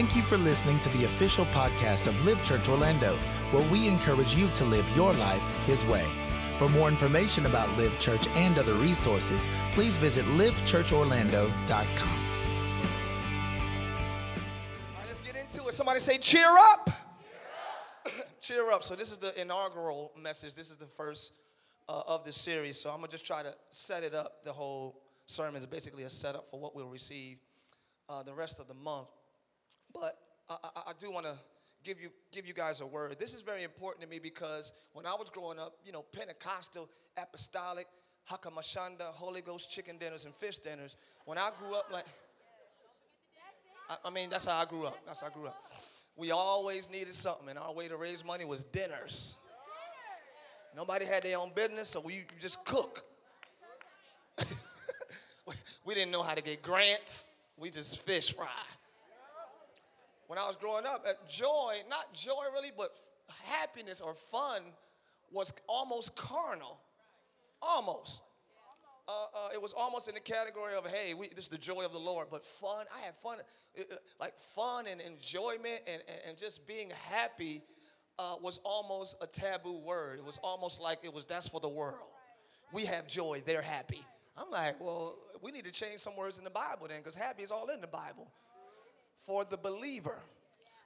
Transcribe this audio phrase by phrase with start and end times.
[0.00, 3.18] Thank you for listening to the official podcast of Live Church Orlando,
[3.50, 6.06] where we encourage you to live your life His way.
[6.56, 11.58] For more information about Live Church and other resources, please visit livechurchorlando.com.
[11.58, 11.84] All
[14.96, 15.74] right, let's get into it.
[15.74, 16.88] Somebody say, cheer up.
[18.06, 18.40] Cheer up.
[18.40, 18.82] cheer up.
[18.82, 20.54] So, this is the inaugural message.
[20.54, 21.34] This is the first
[21.90, 22.80] uh, of the series.
[22.80, 24.44] So, I'm going to just try to set it up.
[24.44, 27.36] The whole sermon is basically a setup for what we'll receive
[28.08, 29.08] uh, the rest of the month.
[29.92, 30.18] But
[30.48, 31.34] I, I, I do want to
[31.84, 33.16] give you give you guys a word.
[33.18, 36.88] This is very important to me because when I was growing up, you know, Pentecostal,
[37.16, 37.86] apostolic,
[38.30, 40.96] Hakamashanda, Holy Ghost chicken dinners and fish dinners.
[41.24, 42.04] When I grew up, like,
[43.88, 44.98] I, I mean, that's how I grew up.
[45.06, 45.72] That's how I grew up.
[46.16, 49.36] We always needed something, and our way to raise money was dinners.
[50.76, 53.04] Nobody had their own business, so we just cook.
[55.84, 57.28] we didn't know how to get grants.
[57.56, 58.46] We just fish fry
[60.30, 62.90] when I was growing up, joy, not joy really, but
[63.42, 64.62] happiness or fun
[65.32, 66.78] was almost carnal.
[67.60, 68.22] Almost.
[69.08, 71.84] Uh, uh, it was almost in the category of, hey, we, this is the joy
[71.84, 72.28] of the Lord.
[72.30, 73.38] But fun, I had fun,
[73.76, 77.64] uh, uh, like fun and enjoyment and, and, and just being happy
[78.16, 80.20] uh, was almost a taboo word.
[80.20, 82.06] It was almost like it was, that's for the world.
[82.72, 84.04] We have joy, they're happy.
[84.36, 87.42] I'm like, well, we need to change some words in the Bible then, because happy
[87.42, 88.30] is all in the Bible
[89.26, 90.18] for the believer.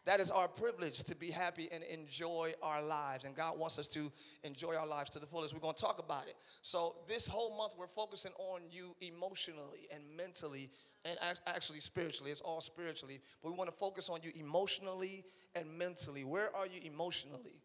[0.04, 3.24] That is our privilege to be happy and enjoy our lives.
[3.24, 5.54] And God wants us to enjoy our lives to the fullest.
[5.54, 6.34] We're going to talk about it.
[6.60, 10.70] So, this whole month, we're focusing on you emotionally and mentally
[11.06, 12.30] and actually spiritually.
[12.30, 13.20] It's all spiritually.
[13.42, 16.24] But we want to focus on you emotionally and mentally.
[16.24, 17.62] Where are you emotionally?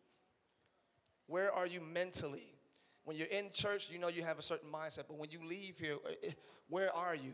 [1.28, 2.56] Where are you mentally?
[3.04, 5.04] When you're in church, you know you have a certain mindset.
[5.08, 6.32] But when you leave here, eh,
[6.70, 7.34] where are you?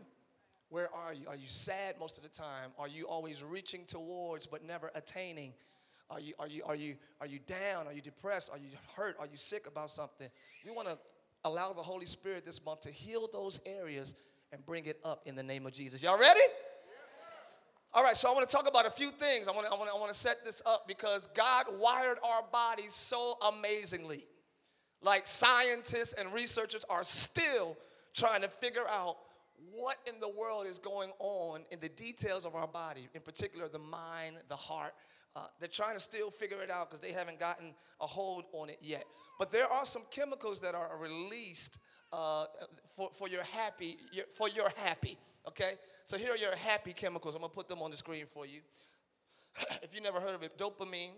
[0.68, 1.28] Where are you?
[1.28, 2.70] Are you sad most of the time?
[2.78, 5.52] Are you always reaching towards but never attaining?
[6.10, 7.86] Are you, are you, are you, are you down?
[7.86, 8.50] Are you depressed?
[8.50, 9.16] Are you hurt?
[9.18, 10.28] Are you sick about something?
[10.64, 10.98] We want to
[11.44, 14.14] allow the Holy Spirit this month to heal those areas
[14.52, 16.02] and bring it up in the name of Jesus.
[16.02, 16.40] Y'all ready?
[17.94, 19.48] All right, so I want to talk about a few things.
[19.48, 22.18] I want to, I want to, I want to set this up because God wired
[22.22, 24.26] our bodies so amazingly.
[25.02, 27.76] Like scientists and researchers are still
[28.12, 29.16] trying to figure out
[29.72, 33.68] what in the world is going on in the details of our body, in particular
[33.68, 34.94] the mind, the heart.
[35.34, 38.70] Uh, they're trying to still figure it out because they haven't gotten a hold on
[38.70, 39.04] it yet.
[39.38, 41.78] But there are some chemicals that are released
[42.12, 42.46] uh,
[42.96, 45.18] for, for your happy, your, for your happy.
[45.46, 45.74] Okay,
[46.04, 47.34] so here are your happy chemicals.
[47.34, 48.60] I'm gonna put them on the screen for you.
[49.82, 51.12] if you never heard of it, dopamine,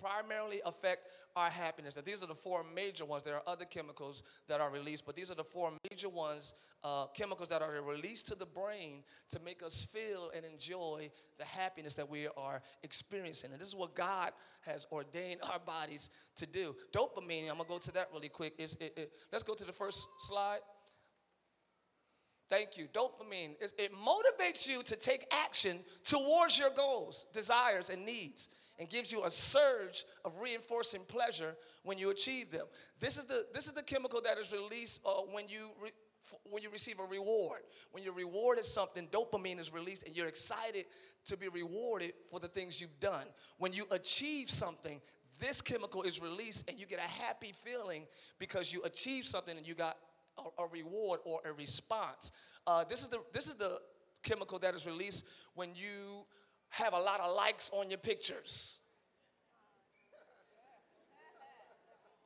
[0.00, 1.96] primarily affect our happiness.
[1.96, 3.22] Now, these are the four major ones.
[3.22, 7.06] There are other chemicals that are released, but these are the four major ones, uh,
[7.08, 11.94] chemicals that are released to the brain to make us feel and enjoy the happiness
[11.94, 13.52] that we are experiencing.
[13.52, 16.74] And this is what God has ordained our bodies to do.
[16.92, 18.54] Dopamine, I'm going to go to that really quick.
[18.58, 20.60] It, it, let's go to the first slide.
[22.48, 22.88] Thank you.
[22.92, 28.48] Dopamine, it motivates you to take action towards your goals, desires, and needs
[28.80, 31.54] and gives you a surge of reinforcing pleasure
[31.84, 32.66] when you achieve them.
[32.98, 35.92] This is the, this is the chemical that is released uh, when you re-
[36.44, 37.60] when you receive a reward.
[37.90, 40.86] When you're rewarded something, dopamine is released and you're excited
[41.26, 43.26] to be rewarded for the things you've done.
[43.58, 45.00] When you achieve something,
[45.40, 48.06] this chemical is released and you get a happy feeling
[48.38, 49.96] because you achieved something and you got
[50.38, 52.30] a, a reward or a response.
[52.66, 53.80] Uh, this, is the, this is the
[54.22, 55.24] chemical that is released
[55.54, 56.26] when you
[56.70, 58.78] have a lot of likes on your pictures.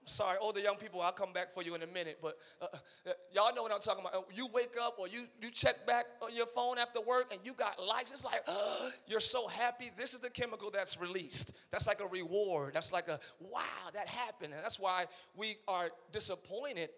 [0.06, 2.66] Sorry, older young people, I'll come back for you in a minute, but uh,
[3.06, 4.26] uh, y'all know what I'm talking about.
[4.34, 7.54] You wake up or you, you check back on your phone after work and you
[7.54, 8.12] got likes.
[8.12, 8.42] It's like,
[9.06, 9.90] you're so happy.
[9.96, 11.52] This is the chemical that's released.
[11.70, 12.74] That's like a reward.
[12.74, 13.60] That's like a, wow,
[13.94, 14.52] that happened.
[14.52, 16.90] And that's why we are disappointed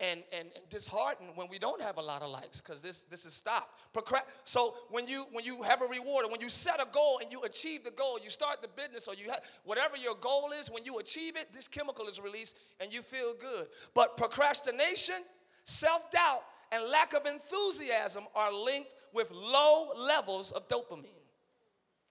[0.00, 3.24] and, and, and disheartened when we don't have a lot of likes because this, this
[3.24, 3.78] is stopped.
[3.94, 7.20] Procrast- so when you when you have a reward or when you set a goal
[7.22, 10.52] and you achieve the goal, you start the business or you have whatever your goal
[10.58, 13.66] is, when you achieve it, this chemical is released and you feel good.
[13.94, 15.16] But procrastination,
[15.64, 16.42] self-doubt,
[16.72, 21.06] and lack of enthusiasm are linked with low levels of dopamine.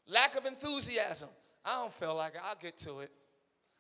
[0.07, 1.29] Lack of enthusiasm.
[1.65, 2.41] I don't feel like it.
[2.43, 3.11] I'll get to it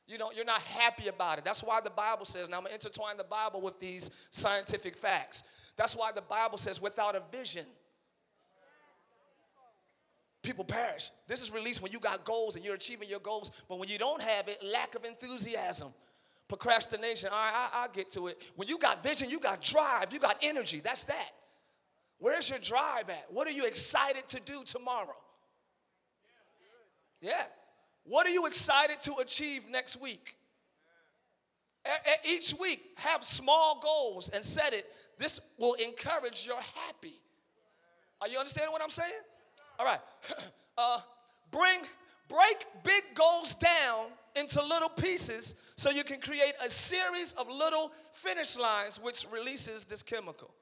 [0.09, 1.45] you know, you're not happy about it.
[1.45, 4.95] That's why the Bible says, now I'm going to intertwine the Bible with these scientific
[4.95, 5.43] facts.
[5.77, 7.65] That's why the Bible says, without a vision,
[10.41, 11.11] people perish.
[11.27, 13.99] This is released when you got goals and you're achieving your goals, but when you
[13.99, 15.89] don't have it, lack of enthusiasm,
[16.47, 17.29] procrastination.
[17.31, 18.41] All right, I, will get to it.
[18.55, 20.81] When you got vision, you got drive, you got energy.
[20.83, 21.31] That's that.
[22.17, 23.25] Where's your drive at?
[23.29, 25.15] What are you excited to do tomorrow?
[27.21, 27.43] Yeah.
[28.03, 30.35] What are you excited to achieve next week?
[32.27, 34.85] Each week, have small goals and set it.
[35.17, 37.19] This will encourage your happy.
[38.21, 39.11] Are you understanding what I'm saying?
[39.77, 40.01] All right.
[40.81, 41.01] Uh,
[41.51, 41.81] bring,
[42.29, 44.05] break big goals down
[44.37, 49.83] into little pieces so you can create a series of little finish lines which releases
[49.83, 50.53] this chemical.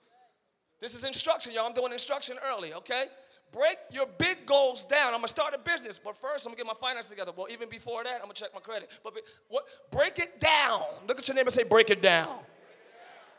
[0.80, 1.68] This is instruction, y'all.
[1.68, 3.06] I'm doing instruction early, okay?
[3.52, 5.14] Break your big goals down.
[5.14, 7.32] I'm gonna start a business, but first I'm gonna get my finances together.
[7.36, 8.90] Well, even before that, I'm gonna check my credit.
[9.04, 9.14] But
[9.48, 10.82] what, break it down.
[11.08, 12.40] Look at your neighbor and say, break it down.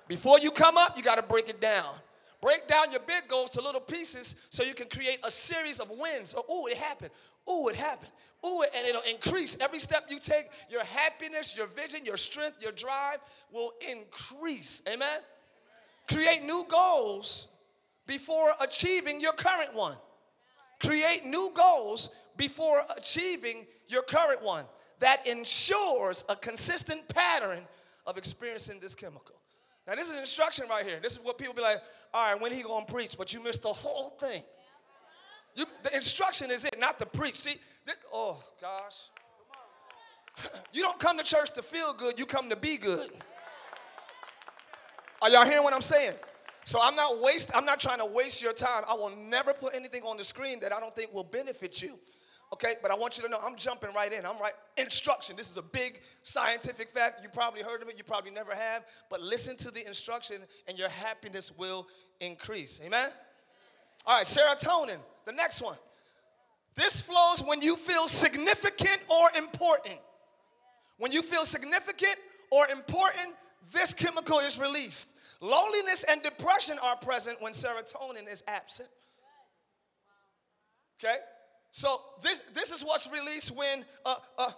[0.08, 1.94] Before you come up, you gotta break it down.
[2.40, 5.90] Break down your big goals to little pieces so you can create a series of
[5.90, 6.34] wins.
[6.36, 7.10] Oh, ooh, it happened.
[7.50, 8.12] Ooh, it happened.
[8.46, 9.56] Ooh, and it'll increase.
[9.60, 13.18] Every step you take, your happiness, your vision, your strength, your drive
[13.52, 14.82] will increase.
[14.88, 15.18] Amen?
[16.08, 17.48] Create new goals
[18.08, 19.94] before achieving your current one.
[20.80, 24.64] Create new goals before achieving your current one.
[24.98, 27.60] That ensures a consistent pattern
[28.06, 29.36] of experiencing this chemical.
[29.86, 30.98] Now, this is instruction right here.
[31.00, 31.80] This is what people be like,
[32.12, 33.16] all right, when he gonna preach?
[33.16, 34.42] But you missed the whole thing.
[35.54, 37.36] You, the instruction is it, not the preach.
[37.36, 37.56] See,
[37.86, 39.10] this, oh gosh.
[40.72, 43.10] You don't come to church to feel good, you come to be good.
[45.20, 46.14] Are y'all hearing what I'm saying?
[46.68, 48.82] So I'm not waste, I'm not trying to waste your time.
[48.86, 51.94] I will never put anything on the screen that I don't think will benefit you.
[52.52, 54.26] Okay, but I want you to know I'm jumping right in.
[54.26, 54.52] I'm right.
[54.76, 55.34] Instruction.
[55.34, 57.22] This is a big scientific fact.
[57.22, 60.76] You probably heard of it, you probably never have, but listen to the instruction and
[60.76, 61.88] your happiness will
[62.20, 62.82] increase.
[62.84, 63.08] Amen?
[64.04, 65.78] All right, serotonin, the next one.
[66.74, 70.00] This flows when you feel significant or important.
[70.98, 72.16] When you feel significant
[72.50, 73.36] or important,
[73.72, 75.14] this chemical is released.
[75.40, 78.88] Loneliness and depression are present when serotonin is absent.
[80.98, 81.16] Okay?
[81.70, 84.50] So this this is what's released when uh, uh,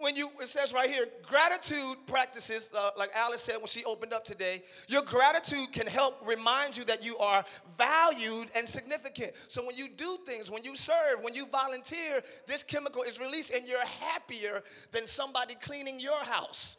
[0.00, 4.12] when you it says right here gratitude practices uh, like alice said when she opened
[4.12, 7.44] up today your gratitude can help remind you that you are
[7.78, 12.64] valued and significant so when you do things when you serve when you volunteer this
[12.64, 14.60] chemical is released and you're happier
[14.90, 16.76] than somebody cleaning your house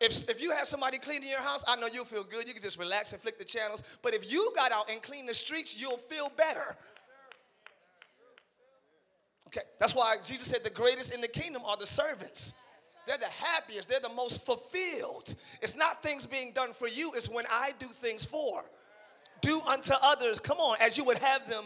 [0.00, 2.46] if, if you have somebody cleaning your house, I know you'll feel good.
[2.46, 3.82] You can just relax and flick the channels.
[4.02, 6.76] But if you got out and cleaned the streets, you'll feel better.
[9.48, 12.54] Okay, that's why Jesus said the greatest in the kingdom are the servants.
[13.06, 15.34] They're the happiest, they're the most fulfilled.
[15.60, 18.64] It's not things being done for you, it's when I do things for.
[19.40, 21.64] Do unto others, come on, as you would have them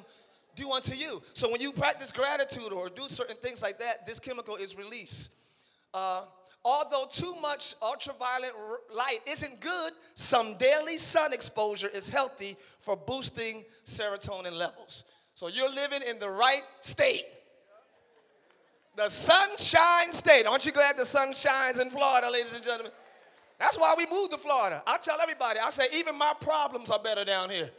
[0.56, 1.20] do unto you.
[1.34, 5.30] So when you practice gratitude or do certain things like that, this chemical is released.
[5.92, 6.22] Uh,
[6.64, 8.52] although too much ultraviolet
[8.94, 15.04] light isn't good, some daily sun exposure is healthy for boosting serotonin levels.
[15.34, 17.24] So you're living in the right state
[18.96, 20.46] the sunshine state.
[20.46, 22.92] Aren't you glad the sun shines in Florida, ladies and gentlemen?
[23.58, 24.82] That's why we moved to Florida.
[24.86, 27.70] I tell everybody, I say, even my problems are better down here.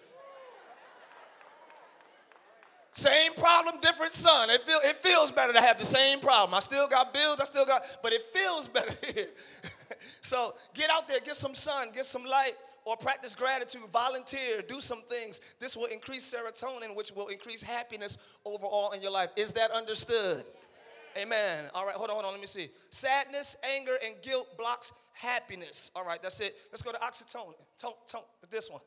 [2.96, 4.50] Same problem, different sun.
[4.50, 6.54] It, feel, it feels better to have the same problem.
[6.54, 9.28] I still got bills, I still got, but it feels better here.
[10.22, 12.54] so get out there, get some sun, get some light,
[12.86, 15.42] or practice gratitude, volunteer, do some things.
[15.60, 19.32] This will increase serotonin, which will increase happiness overall in your life.
[19.36, 20.46] Is that understood?
[21.18, 21.66] Amen.
[21.74, 22.32] All right, hold on, hold on.
[22.32, 22.70] Let me see.
[22.92, 25.92] Sadness, anger, and guilt blocks happiness.
[25.98, 26.56] All right, that's it.
[26.72, 27.56] Let's go to oxytocin.
[28.50, 28.82] This one.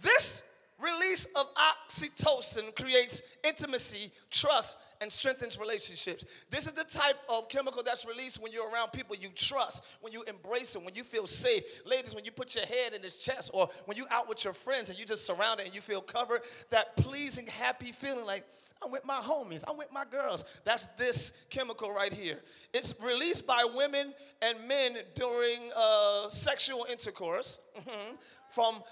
[0.00, 0.44] this
[0.82, 6.24] release of oxytocin creates intimacy, trust, and strengthens relationships.
[6.48, 10.12] This is the type of chemical that's released when you're around people you trust, when
[10.12, 11.64] you embrace them, when you feel safe.
[11.84, 14.52] Ladies, when you put your head in his chest, or when you out with your
[14.52, 18.44] friends and you just surrounded and you feel covered, that pleasing, happy feeling like,
[18.80, 20.44] I'm with my homies, I'm with my girls.
[20.64, 22.40] That's this chemical right here.
[22.72, 28.14] It's released by women and men during uh, sexual intercourse mm-hmm,
[28.50, 28.82] from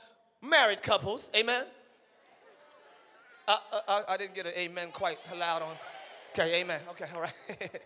[0.42, 1.30] married couples.
[1.36, 1.64] Amen.
[3.48, 3.56] Uh,
[3.88, 5.74] uh, I didn't get an amen quite loud on.
[6.32, 6.80] Okay, amen.
[6.90, 7.32] Okay, all right.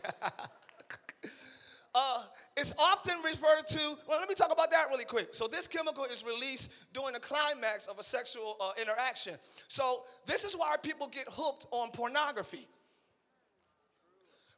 [1.95, 2.25] uh,
[2.57, 5.35] it's often referred to, well, let me talk about that really quick.
[5.35, 9.37] So, this chemical is released during the climax of a sexual uh, interaction.
[9.69, 12.69] So, this is why people get hooked on pornography.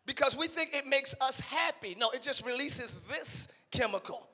[0.05, 1.97] Because we think it makes us happy.
[1.99, 4.29] No, it just releases this chemical.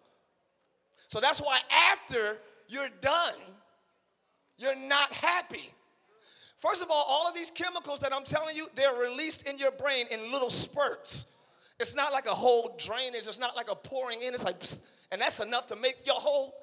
[1.08, 1.60] So, that's why
[1.92, 2.38] after
[2.68, 3.34] you're done,
[4.56, 5.74] you're not happy
[6.62, 9.72] First of all, all of these chemicals that I'm telling you, they're released in your
[9.72, 11.26] brain in little spurts.
[11.80, 14.80] It's not like a whole drainage, it's not like a pouring in, it's like, psst,
[15.10, 16.54] and that's enough to make your whole,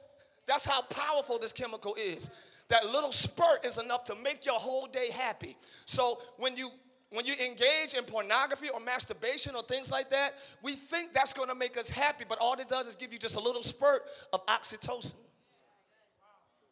[0.46, 2.30] that's how powerful this chemical is.
[2.70, 5.58] That little spurt is enough to make your whole day happy.
[5.86, 6.70] So when you
[7.12, 11.50] when you engage in pornography or masturbation or things like that, we think that's going
[11.50, 14.04] to make us happy, but all it does is give you just a little spurt
[14.32, 15.16] of oxytocin.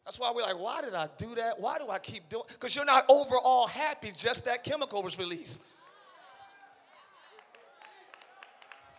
[0.08, 1.60] That's why we're like, why did I do that?
[1.60, 2.44] Why do I keep doing?
[2.48, 4.10] Because you're not overall happy.
[4.16, 5.60] Just that chemical was released.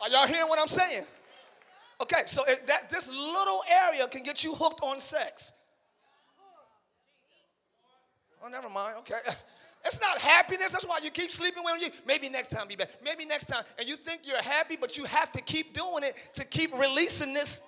[0.03, 1.05] Are y'all hearing what I'm saying?
[1.99, 5.51] Okay, so that this little area can get you hooked on sex.
[8.43, 8.97] Oh, never mind.
[8.99, 9.15] Okay.
[9.85, 10.73] It's not happiness.
[10.73, 12.91] That's why you keep sleeping with you maybe next time be better.
[13.01, 13.63] Maybe next time.
[13.77, 17.33] And you think you're happy, but you have to keep doing it to keep releasing
[17.33, 17.61] this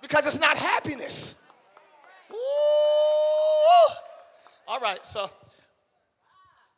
[0.00, 1.36] because it's not happiness.
[2.32, 3.94] Ooh.
[4.68, 5.30] All right, so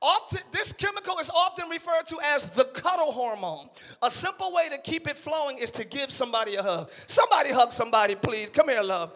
[0.00, 3.68] often this chemical is often referred to as the cuddle hormone.
[4.02, 6.90] A simple way to keep it flowing is to give somebody a hug.
[7.06, 8.50] Somebody hug somebody, please.
[8.50, 9.12] Come here, love.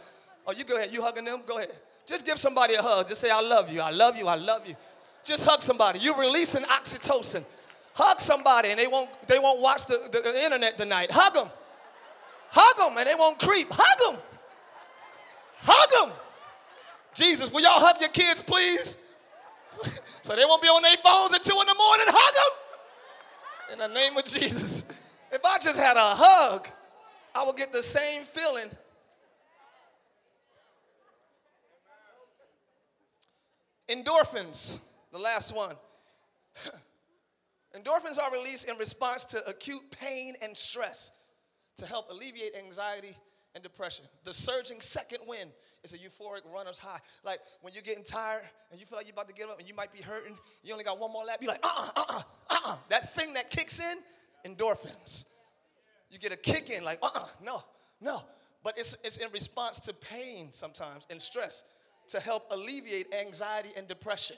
[0.46, 0.92] Oh, you go ahead.
[0.92, 1.42] You hugging them?
[1.46, 1.72] Go ahead.
[2.06, 3.08] Just give somebody a hug.
[3.08, 3.80] Just say, I love you.
[3.80, 4.26] I love you.
[4.26, 4.74] I love you.
[5.24, 6.00] Just hug somebody.
[6.00, 7.44] You're releasing oxytocin.
[7.94, 11.10] Hug somebody and they won't, they won't watch the, the, the internet tonight.
[11.12, 11.48] Hug them.
[12.50, 13.68] Hug them and they won't creep.
[13.70, 14.22] Hug them.
[15.62, 16.16] Hug them.
[17.14, 18.97] Jesus, will y'all hug your kids, please?
[20.23, 22.07] so they won't be on their phones at 2 in the morning.
[22.09, 23.73] Hug them.
[23.73, 24.85] In the name of Jesus.
[25.31, 26.69] If I just had a hug,
[27.35, 28.71] I would get the same feeling
[33.92, 34.78] Endorphins,
[35.12, 35.76] the last one.
[37.76, 41.11] Endorphins are released in response to acute pain and stress
[41.76, 43.16] to help alleviate anxiety
[43.54, 44.04] and depression.
[44.25, 45.50] The surging second wind
[45.85, 47.00] is a euphoric runner's high.
[47.25, 49.68] Like when you're getting tired and you feel like you're about to get up and
[49.68, 52.02] you might be hurting, you only got one more lap, you're like, uh uh-uh, uh,
[52.02, 53.99] uh-uh, uh, uh, That thing that kicks in,
[54.47, 55.26] endorphins.
[56.11, 57.62] You get a kick in, like, uh uh, no,
[58.00, 58.23] no.
[58.64, 61.64] But it's, it's in response to pain sometimes and stress
[62.09, 64.37] to help alleviate anxiety and depression.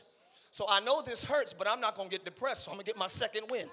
[0.50, 2.97] So I know this hurts, but I'm not gonna get depressed, so I'm gonna get
[2.97, 3.68] my second win.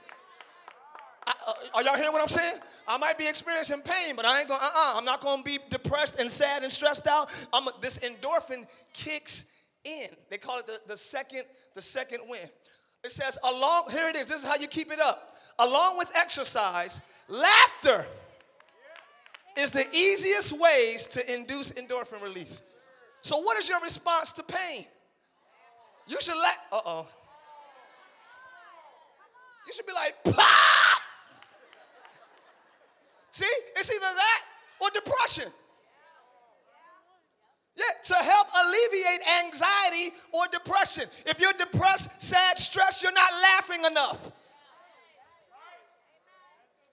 [1.32, 2.56] I, uh, are y'all hearing what I'm saying?
[2.88, 6.20] I might be experiencing pain, but I ain't gonna, uh-uh, I'm not gonna be depressed
[6.20, 7.32] and sad and stressed out.
[7.54, 9.46] I'm, this endorphin kicks
[9.84, 10.08] in.
[10.30, 11.44] They call it the, the second,
[11.76, 12.50] the second win.
[13.04, 15.36] It says, along, here it is, this is how you keep it up.
[15.60, 18.06] Along with exercise, laughter
[19.58, 22.62] is the easiest ways to induce endorphin release.
[23.22, 24.86] So, what is your response to pain?
[26.08, 27.08] You should let, uh oh.
[29.68, 30.81] You should be like, Pah!
[33.42, 34.44] See, it's either that
[34.80, 35.52] or depression.
[37.76, 41.06] Yeah, to help alleviate anxiety or depression.
[41.26, 44.32] If you're depressed, sad, stressed, you're not laughing enough.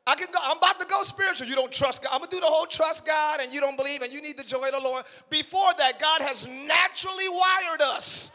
[0.06, 1.48] I can go, I'm about to go spiritual.
[1.48, 2.10] You don't trust God.
[2.12, 4.44] I'm gonna do the whole trust God and you don't believe and you need the
[4.44, 5.04] joy of the Lord.
[5.28, 8.32] Before that, God has naturally wired us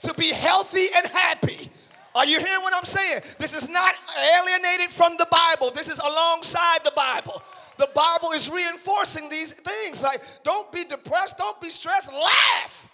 [0.00, 1.70] to be healthy and happy.
[2.16, 3.20] Are you hearing what I'm saying?
[3.38, 5.70] This is not alienated from the Bible.
[5.70, 7.42] This is alongside the Bible.
[7.76, 10.02] The Bible is reinforcing these things.
[10.02, 12.88] Like, don't be depressed, don't be stressed, laugh.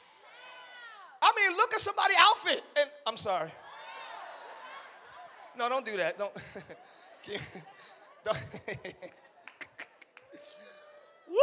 [1.23, 2.65] I mean, look at somebody's outfit.
[2.81, 3.53] And I'm sorry.
[5.57, 6.19] No, don't do that.
[6.19, 6.33] Don't.
[11.29, 11.37] Woo!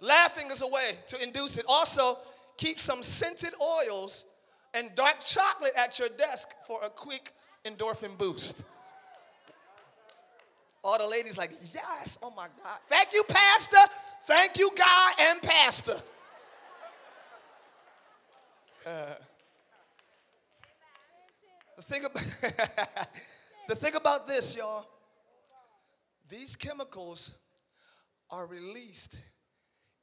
[0.00, 1.64] Laughing is a way to induce it.
[1.66, 2.18] Also,
[2.58, 4.24] keep some scented oils
[4.74, 7.32] and dark chocolate at your desk for a quick
[7.64, 8.62] endorphin boost.
[10.84, 12.78] All the ladies like, yes, oh my God.
[12.88, 13.76] Thank you, Pastor.
[14.26, 15.96] Thank you, God and Pastor.
[18.84, 19.14] Uh,
[21.76, 22.24] the thing about
[23.68, 24.86] The thing about this, y'all,
[26.28, 27.30] these chemicals
[28.28, 29.16] are released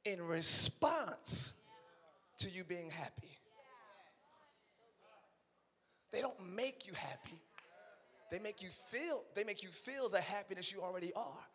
[0.04, 1.52] in response
[2.38, 3.38] to you being happy.
[6.12, 7.38] They don't make you happy.
[8.30, 11.46] They make you feel, they make you feel the happiness you already are.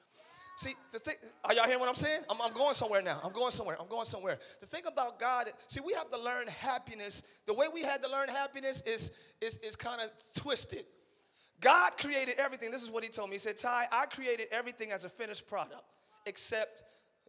[0.58, 2.22] See, the thing, are y'all hearing what I'm saying?
[2.30, 3.20] I'm, I'm, going somewhere now.
[3.24, 3.76] I'm going somewhere.
[3.80, 4.38] I'm going somewhere.
[4.62, 7.24] The thing about God, see, we have to learn happiness.
[7.46, 10.86] The way we had to learn happiness is, is, is kind of twisted.
[11.60, 12.72] God created everything.
[12.72, 13.36] This is what he told me.
[13.36, 15.84] He said, Tye, I created everything as a finished product
[16.26, 16.84] except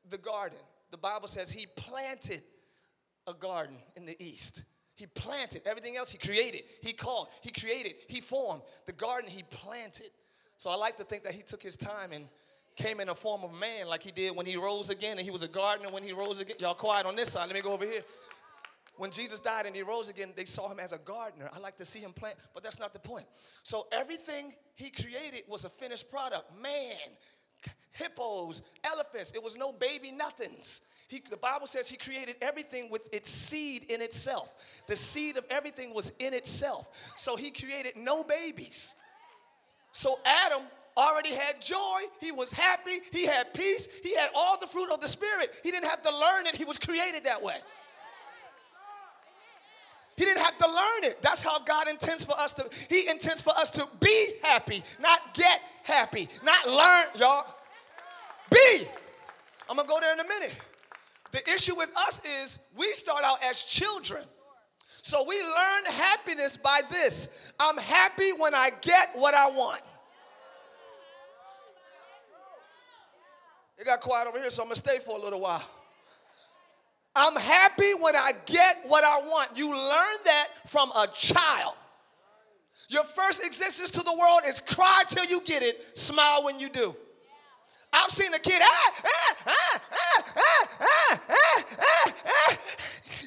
[0.09, 0.59] the garden.
[0.93, 2.43] The Bible says he planted
[3.27, 4.63] a garden in the east.
[4.97, 6.63] He planted everything else he created.
[6.81, 8.63] He called, he created, he formed.
[8.87, 10.11] The garden he planted.
[10.57, 12.27] So I like to think that he took his time and
[12.77, 15.31] came in a form of man like he did when he rose again and he
[15.31, 16.57] was a gardener when he rose again.
[16.59, 17.47] Y'all quiet on this side.
[17.47, 18.03] Let me go over here.
[18.97, 21.51] when Jesus died and he rose again, they saw him as a gardener.
[21.53, 23.27] I like to see him plant, but that's not the point.
[23.63, 26.51] So everything he created was a finished product.
[26.59, 26.97] Man,
[27.91, 30.81] hippos, elephants, it was no baby nothings.
[31.09, 34.53] He, the Bible says he created everything with its seed in itself.
[34.89, 36.89] The seed of everything was in itself.
[37.17, 38.95] So he created no babies.
[39.93, 40.63] So Adam
[40.97, 42.03] already had joy.
[42.21, 43.01] He was happy.
[43.13, 43.89] He had peace.
[44.03, 45.55] He had all the fruit of the Spirit.
[45.63, 47.57] He didn't have to learn it, he was created that way.
[50.17, 51.21] He didn't have to learn it.
[51.21, 55.35] That's how God intends for us to, He intends for us to be happy, not
[55.35, 57.45] get happy, not learn, y'all.
[58.51, 58.89] Be.
[59.69, 60.55] I'm gonna go there in a minute.
[61.33, 64.25] The issue with us is we start out as children.
[65.03, 69.83] So we learn happiness by this I'm happy when I get what I want.
[73.79, 75.63] It got quiet over here, so I'm gonna stay for a little while.
[77.15, 79.57] I'm happy when I get what I want.
[79.57, 81.75] You learn that from a child.
[82.89, 86.69] Your first existence to the world is cry till you get it, smile when you
[86.69, 86.95] do.
[87.97, 92.57] I've seen a kid, ah, ah, ah, ah, ah, ah, ah, ah, ah.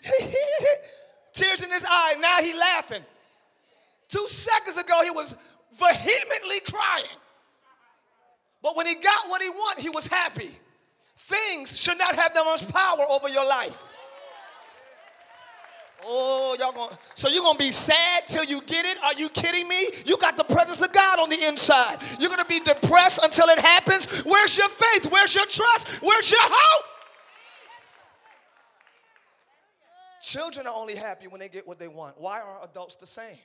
[1.33, 2.15] tears in his eye.
[2.19, 3.03] Now he laughing.
[4.09, 5.35] Two seconds ago, he was
[5.73, 7.05] vehemently crying.
[8.61, 10.49] But when he got what he wanted, he was happy.
[11.17, 13.81] Things should not have that much power over your life.
[16.05, 18.97] Oh, y'all going so you're gonna be sad till you get it?
[19.03, 19.89] Are you kidding me?
[20.05, 21.97] You got the presence of God on the inside.
[22.19, 24.23] You're gonna be depressed until it happens.
[24.23, 25.11] Where's your faith?
[25.11, 25.87] Where's your trust?
[26.01, 26.85] Where's your hope?
[30.21, 32.19] Children are only happy when they get what they want.
[32.19, 33.37] Why are adults the same?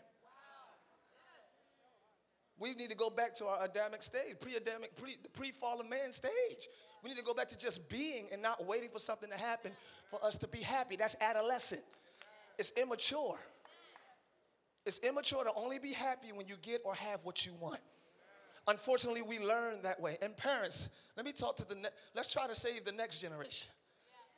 [2.58, 6.68] We need to go back to our Adamic stage, pre-Adamic, pre, pre-fallen man stage.
[7.02, 9.72] We need to go back to just being and not waiting for something to happen
[10.08, 10.96] for us to be happy.
[10.96, 11.82] That's adolescent.
[12.58, 13.38] It's immature.
[14.86, 17.80] It's immature to only be happy when you get or have what you want.
[18.66, 20.16] Unfortunately, we learn that way.
[20.22, 23.70] And parents, let me talk to the let's try to save the next generation.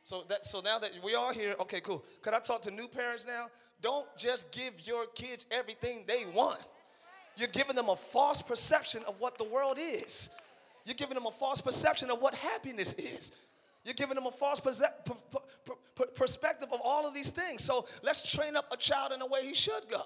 [0.02, 2.04] So that so now that we are here, okay, cool.
[2.22, 3.46] Could I talk to new parents now?
[3.82, 6.60] Don't just give your kids everything they want.
[7.36, 10.30] You're giving them a false perception of what the world is.
[10.84, 13.32] You're giving them a false perception of what happiness is.
[13.86, 17.62] You're giving them a false perspective of all of these things.
[17.62, 20.02] So let's train up a child in the way he should go.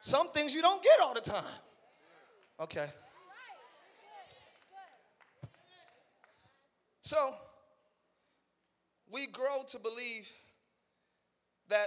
[0.00, 1.44] Some things you don't get all the time.
[2.58, 2.88] Okay.
[7.02, 7.36] So
[9.08, 10.28] we grow to believe
[11.68, 11.86] that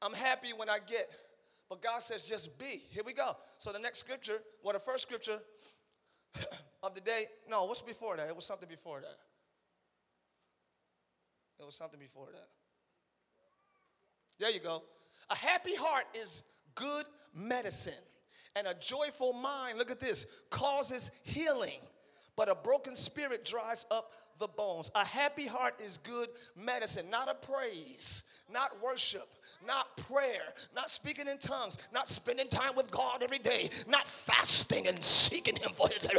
[0.00, 1.10] I'm happy when I get,
[1.68, 2.84] but God says just be.
[2.88, 3.36] Here we go.
[3.58, 5.40] So the next scripture, well, the first scripture
[6.84, 8.28] of the day, no, what's before that?
[8.28, 9.18] It was something before that.
[11.58, 12.48] It was something before that.
[14.38, 14.82] There you go.
[15.30, 16.42] A happy heart is
[16.74, 17.92] good medicine,
[18.54, 21.80] and a joyful mind, look at this, causes healing
[22.36, 24.90] but a broken spirit dries up the bones.
[24.94, 29.34] A happy heart is good medicine, not a praise, not worship,
[29.66, 30.42] not prayer,
[30.74, 35.56] not speaking in tongues, not spending time with God every day, not fasting and seeking
[35.56, 36.04] Him for His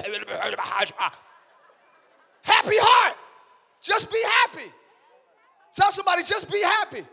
[2.43, 3.17] happy heart.
[3.81, 4.71] Just be happy.
[5.75, 7.03] Tell somebody, just be happy.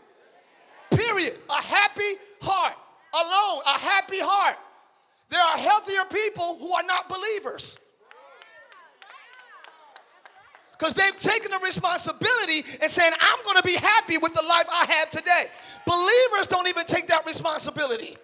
[0.91, 1.37] Period.
[1.49, 2.75] A happy heart.
[3.13, 4.57] Alone, a happy heart.
[5.29, 7.77] There are healthier people who are not believers
[10.77, 14.65] because they've taken the responsibility and saying, I'm going to be happy with the life
[14.71, 15.45] I have today.
[15.85, 18.17] Believers don't even take that responsibility.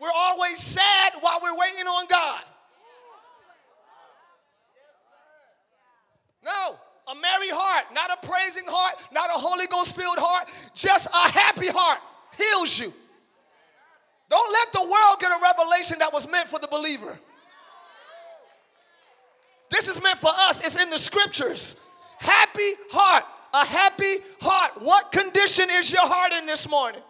[0.00, 2.40] We're always sad while we're waiting on God.
[6.44, 6.76] No,
[7.08, 11.32] a merry heart, not a praising heart, not a Holy Ghost filled heart, just a
[11.32, 11.98] happy heart
[12.36, 12.92] heals you.
[14.30, 17.18] Don't let the world get a revelation that was meant for the believer.
[19.70, 21.76] This is meant for us, it's in the scriptures.
[22.18, 24.82] Happy heart, a happy heart.
[24.82, 27.02] What condition is your heart in this morning?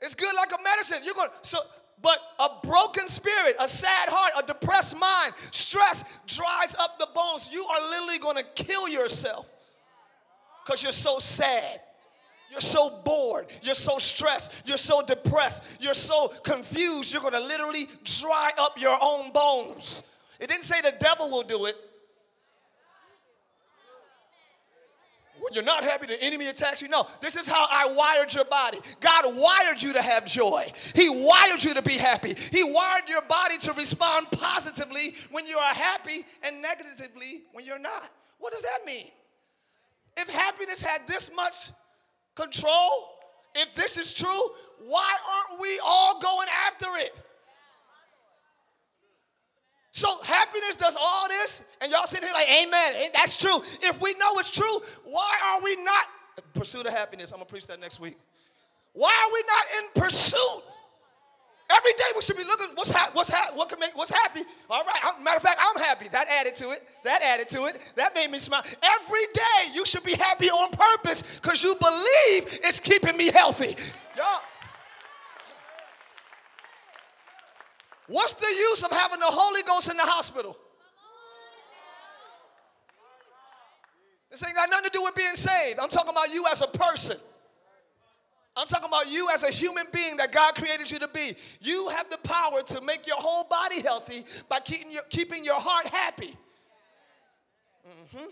[0.00, 0.98] It's good like a medicine.
[1.04, 1.60] You're going so
[2.02, 7.48] but a broken spirit, a sad heart, a depressed mind, stress dries up the bones.
[7.50, 9.46] You are literally going to kill yourself
[10.64, 11.80] because you're so sad.
[12.50, 13.46] You're so bored.
[13.62, 14.52] You're so stressed.
[14.64, 15.62] You're so depressed.
[15.80, 17.12] You're so confused.
[17.12, 20.04] You're going to literally dry up your own bones.
[20.40, 21.76] It didn't say the devil will do it.
[25.46, 26.88] When you're not happy, the enemy attacks you.
[26.88, 28.80] No, this is how I wired your body.
[28.98, 30.66] God wired you to have joy.
[30.94, 32.34] He wired you to be happy.
[32.50, 37.78] He wired your body to respond positively when you are happy and negatively when you're
[37.78, 38.10] not.
[38.38, 39.06] What does that mean?
[40.16, 41.70] If happiness had this much
[42.36, 43.08] control,
[43.56, 44.50] if this is true,
[44.84, 47.12] why aren't we all going after it?
[49.90, 53.62] So happiness does all this, and y'all sitting here like, amen, that's true.
[53.82, 56.04] If we know it's true, why are we not
[56.52, 57.32] pursuit of happiness?
[57.32, 58.18] I'm gonna preach that next week.
[58.92, 60.62] Why are we not in pursuit?
[61.68, 64.42] Every day we should be looking what's ha- what's ha- what can make what's happy.
[64.70, 66.08] All right, I'm, matter of fact, I'm happy.
[66.08, 66.88] That added to it.
[67.02, 67.92] That added to it.
[67.96, 68.62] That made me smile.
[68.82, 73.76] Every day you should be happy on purpose because you believe it's keeping me healthy.
[74.16, 74.40] Y'all.
[78.08, 80.56] What's the use of having the Holy Ghost in the hospital?
[84.30, 85.80] This ain't got nothing to do with being saved.
[85.80, 87.16] I'm talking about you as a person.
[88.56, 91.36] I'm talking about you as a human being that God created you to be.
[91.60, 95.60] You have the power to make your whole body healthy by keeping your, keeping your
[95.60, 96.34] heart happy.
[97.86, 98.24] Mm-hmm.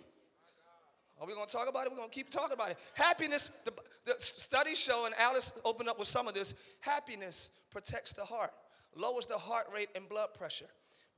[1.20, 1.92] Are we going to talk about it?
[1.92, 2.78] We're going to keep talking about it.
[2.94, 3.72] Happiness, the,
[4.04, 8.52] the studies show, and Alice opened up with some of this happiness protects the heart
[8.96, 10.68] lowers the heart rate and blood pressure,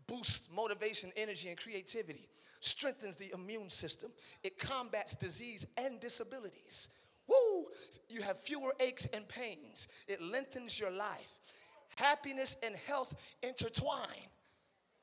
[0.07, 2.29] boosts motivation, energy, and creativity,
[2.61, 4.11] strengthens the immune system,
[4.43, 6.89] it combats disease and disabilities.
[7.29, 7.67] Woo!
[8.09, 9.89] You have fewer aches and pains.
[10.09, 11.29] It lengthens your life.
[11.97, 14.29] Happiness and health intertwine.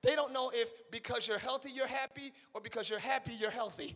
[0.01, 3.95] They don't know if because you're healthy, you're happy, or because you're happy, you're healthy.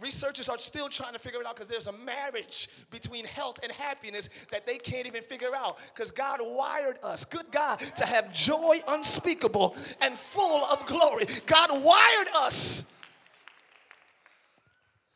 [0.00, 3.72] Researchers are still trying to figure it out because there's a marriage between health and
[3.72, 8.32] happiness that they can't even figure out because God wired us, good God, to have
[8.32, 11.26] joy unspeakable and full of glory.
[11.46, 12.84] God wired us.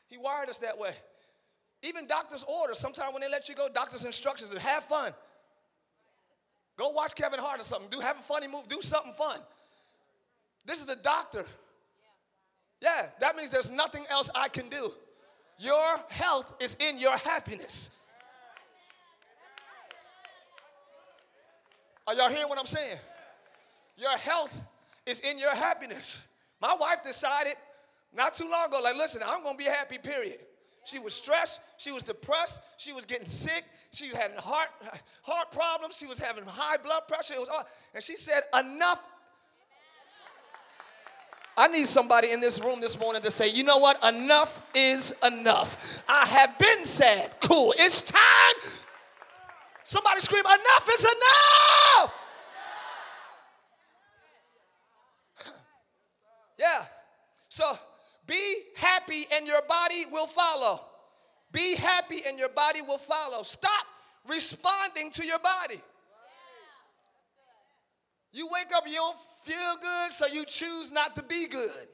[0.09, 0.93] He wired us that way.
[1.83, 5.13] Even doctor's orders, sometimes when they let you go, doctor's instructions is have fun.
[6.77, 7.89] Go watch Kevin Hart or something.
[7.91, 8.69] Do have a funny move.
[8.69, 9.41] Do something fun.
[10.65, 11.45] This is the doctor
[12.83, 14.93] yeah, that means there's nothing else I can do.
[15.57, 17.91] Your health is in your happiness.
[22.09, 22.99] Are y'all hearing what I'm saying?
[23.97, 24.61] Your health
[25.07, 26.21] is in your happiness.
[26.61, 27.55] My wife decided
[28.13, 30.41] not too long ago, like, listen, I'm gonna be happy, period.
[30.85, 34.69] She was stressed, she was depressed, she was getting sick, she having heart,
[35.23, 37.35] heart problems, she was having high blood pressure.
[37.35, 39.01] It was all, and she said, enough
[41.57, 44.03] I need somebody in this room this morning to say, you know what?
[44.05, 46.03] Enough is enough.
[46.09, 47.35] I have been sad.
[47.41, 47.75] Cool.
[47.77, 48.23] It's time.
[49.85, 52.15] Somebody scream, enough is enough.
[56.59, 56.85] yeah.
[57.49, 57.79] So
[58.33, 60.81] be happy and your body will follow.
[61.53, 63.43] Be happy and your body will follow.
[63.43, 63.85] Stop
[64.27, 65.81] responding to your body.
[68.33, 71.89] You wake up, you don't feel good, so you choose not to be good.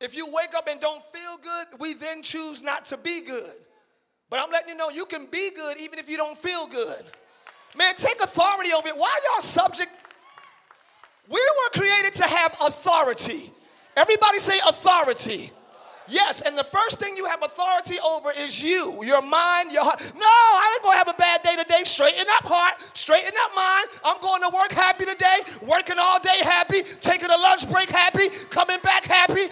[0.00, 3.58] If you wake up and don't feel good, we then choose not to be good.
[4.30, 7.04] But I'm letting you know you can be good even if you don't feel good.
[7.76, 8.96] Man, take authority over it.
[8.96, 9.90] Why are y'all subject?
[11.28, 13.52] We were created to have authority.
[13.96, 15.52] Everybody say authority.
[16.10, 20.00] Yes, and the first thing you have authority over is you, your mind, your heart.
[20.16, 21.84] No, I ain't gonna have a bad day today.
[21.84, 23.88] Straighten up heart, straighten up mind.
[24.04, 28.30] I'm going to work happy today, working all day happy, taking a lunch break happy,
[28.48, 29.48] coming back happy,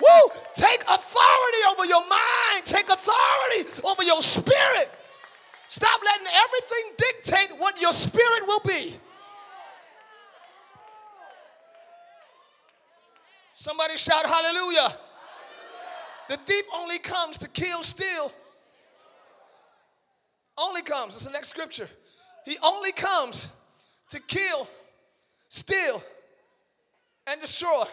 [0.00, 0.30] Woo!
[0.54, 2.64] Take authority over your mind.
[2.64, 4.90] Take authority over your spirit.
[5.68, 8.96] Stop letting everything dictate what your spirit will be.
[13.54, 14.80] Somebody shout hallelujah.
[14.80, 14.98] hallelujah.
[16.30, 18.32] The thief only comes to kill, steal.
[20.56, 21.14] Only comes.
[21.14, 21.88] That's the next scripture.
[22.44, 23.50] He only comes
[24.10, 24.68] to kill,
[25.48, 26.02] steal,
[27.26, 27.84] and destroy.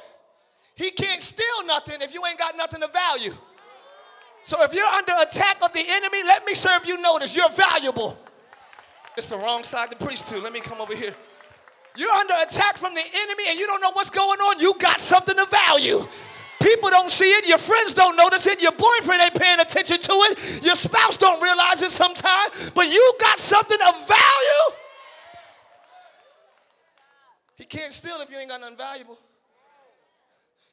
[0.77, 3.33] He can't steal nothing if you ain't got nothing of value.
[4.43, 8.17] So if you're under attack of the enemy, let me serve you notice you're valuable.
[9.17, 10.39] It's the wrong side to preach to.
[10.39, 11.15] Let me come over here.
[11.95, 14.59] You're under attack from the enemy and you don't know what's going on.
[14.59, 16.07] You got something of value.
[16.61, 17.47] People don't see it.
[17.47, 18.61] Your friends don't notice it.
[18.61, 20.63] Your boyfriend ain't paying attention to it.
[20.63, 22.69] Your spouse don't realize it sometimes.
[22.75, 24.75] But you got something of value.
[27.55, 29.17] He can't steal if you ain't got nothing valuable.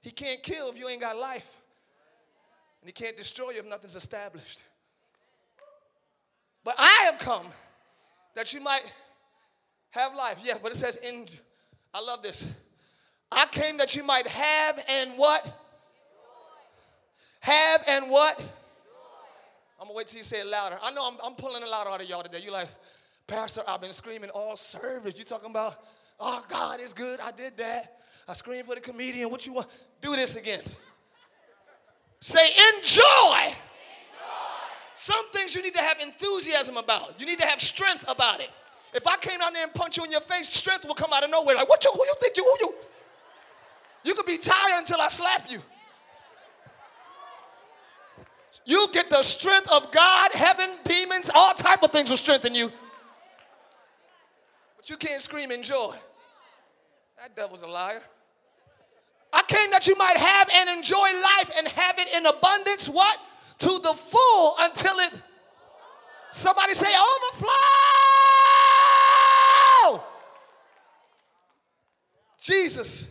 [0.04, 1.56] He can't kill if you ain't got life.
[2.82, 4.62] And he can't destroy you if nothing's established.
[6.62, 7.46] But I have come
[8.34, 8.84] that you might
[9.90, 10.36] have life.
[10.44, 11.24] Yes, but it says in,
[11.94, 12.46] I love this.
[13.32, 15.42] I came that you might have and what?
[17.40, 18.38] Have and what?
[19.80, 20.78] I'm gonna wait till you say it louder.
[20.82, 22.40] I know I'm, I'm pulling a lot out of y'all today.
[22.42, 22.68] You're like,
[23.26, 25.18] Pastor, I've been screaming all service.
[25.18, 25.76] You talking about,
[26.20, 27.20] oh God is good.
[27.20, 28.03] I did that.
[28.26, 29.30] I screamed for the comedian.
[29.30, 29.68] What you want?
[30.00, 30.62] Do this again.
[32.20, 32.80] Say enjoy.
[32.80, 33.54] enjoy.
[34.94, 37.20] Some things you need to have enthusiasm about.
[37.20, 38.50] You need to have strength about it.
[38.94, 41.24] If I came down there and punch you in your face, strength will come out
[41.24, 41.56] of nowhere.
[41.56, 42.74] Like, what you, who you think you, who you?
[44.04, 45.60] You could be tired until I slap you.
[48.64, 52.70] You get the strength of God, heaven, demons, all type of things will strengthen you.
[54.76, 55.96] But you can't scream in joy.
[57.18, 58.02] That devil's a liar.
[59.34, 62.88] I came that you might have and enjoy life and have it in abundance.
[62.88, 63.18] What?
[63.58, 65.12] To the full until it.
[66.30, 67.50] Somebody say overflow.
[72.40, 73.08] Jesus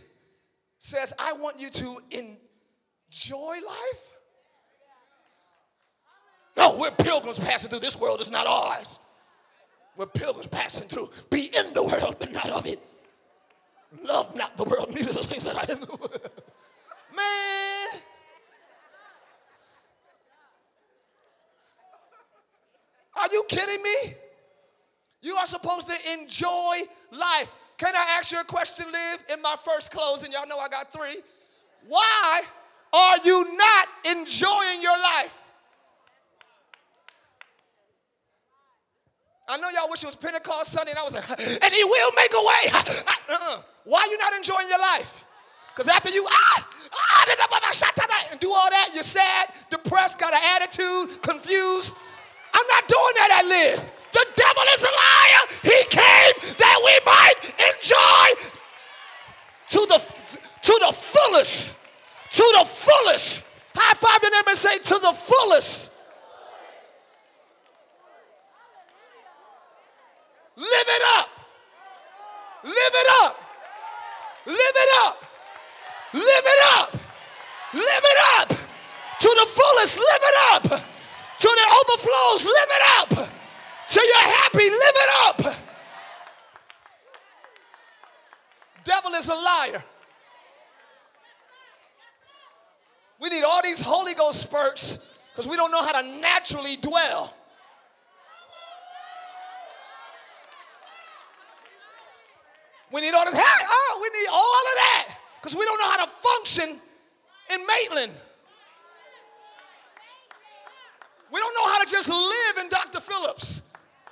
[0.78, 4.14] says, I want you to enjoy life.
[6.56, 7.80] No, we're pilgrims passing through.
[7.80, 9.00] This world is not ours.
[9.96, 11.10] We're pilgrims passing through.
[11.30, 12.80] Be in the world, but not of it.
[14.02, 16.30] Love not the world, neither the things that are in the world.
[17.14, 18.00] Man.
[23.16, 24.14] Are you kidding me?
[25.22, 27.50] You are supposed to enjoy life.
[27.78, 30.32] Can I ask you a question, Live, in my first closing?
[30.32, 31.22] Y'all know I got three.
[31.88, 32.42] Why
[32.92, 35.38] are you not enjoying your life?
[39.46, 41.28] I know y'all wish it was Pentecost Sunday, and I was like,
[41.64, 42.72] and he will make a way.
[43.30, 43.62] uh-uh.
[43.84, 45.24] Why are you not enjoying your life?
[45.74, 47.24] Because after you, ah, ah,
[48.34, 51.96] and do all that, you're sad, depressed, got an attitude, confused.
[52.52, 53.90] I'm not doing that at Live.
[54.12, 55.42] The devil is a liar.
[55.62, 57.34] He came that we might
[57.74, 58.48] enjoy
[59.68, 59.98] to the,
[60.62, 61.76] to the fullest,
[62.30, 63.44] to the fullest.
[63.76, 65.92] High five your neighbor and say, to the fullest.
[70.56, 71.28] Live it up.
[72.64, 73.40] Live it up.
[74.46, 75.24] Live it up.
[76.12, 76.92] Live it up.
[77.72, 78.48] Live it up.
[78.48, 80.62] To the fullest, live it up.
[80.64, 83.30] To the overflows, live it up.
[83.88, 85.56] Till you're happy, live it up.
[88.84, 89.82] Devil is a liar.
[93.20, 94.98] We need all these Holy Ghost spurts
[95.32, 97.34] because we don't know how to naturally dwell.
[102.94, 103.34] We need all this.
[103.34, 106.80] Hey, oh, we need all of that because we don't know how to function
[107.52, 108.12] in Maitland.
[111.32, 113.00] We don't know how to just live in Dr.
[113.00, 113.62] Phillips.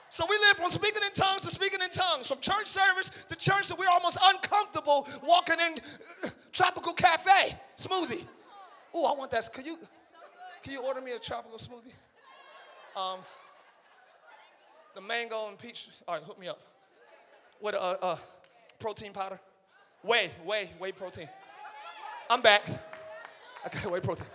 [0.09, 3.37] So we live from speaking in tongues to speaking in tongues, from church service to
[3.37, 5.77] church that we're almost uncomfortable walking in
[6.25, 8.27] uh, tropical cafe smoothie.
[8.93, 9.53] Oh, I want that.
[9.53, 9.79] Can you
[10.65, 11.95] can you order me a tropical smoothie?
[13.01, 13.21] Um,
[14.97, 15.89] the mango and peach.
[16.09, 16.61] All right, hook me up.
[17.61, 18.19] With a, a,
[18.83, 19.39] protein powder?
[20.03, 21.29] Whey, whey, whey protein.
[22.29, 22.65] I'm back.
[23.65, 24.27] I whey protein.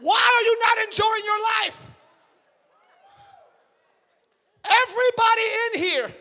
[0.00, 1.86] Why are you not enjoying your life?
[4.64, 6.14] Everybody in here,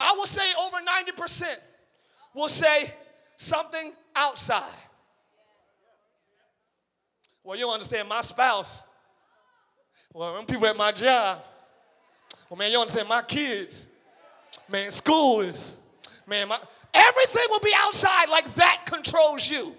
[0.00, 1.56] I will say over 90%,
[2.34, 2.92] will say
[3.36, 4.64] something outside.
[7.44, 8.82] Well, you understand my spouse.
[10.12, 11.42] Well, them people at my job.
[12.48, 13.84] Well, man, you understand my kids.
[14.68, 15.72] Man, school is.
[16.26, 16.58] Man, my,
[16.94, 19.74] everything will be outside like that controls you.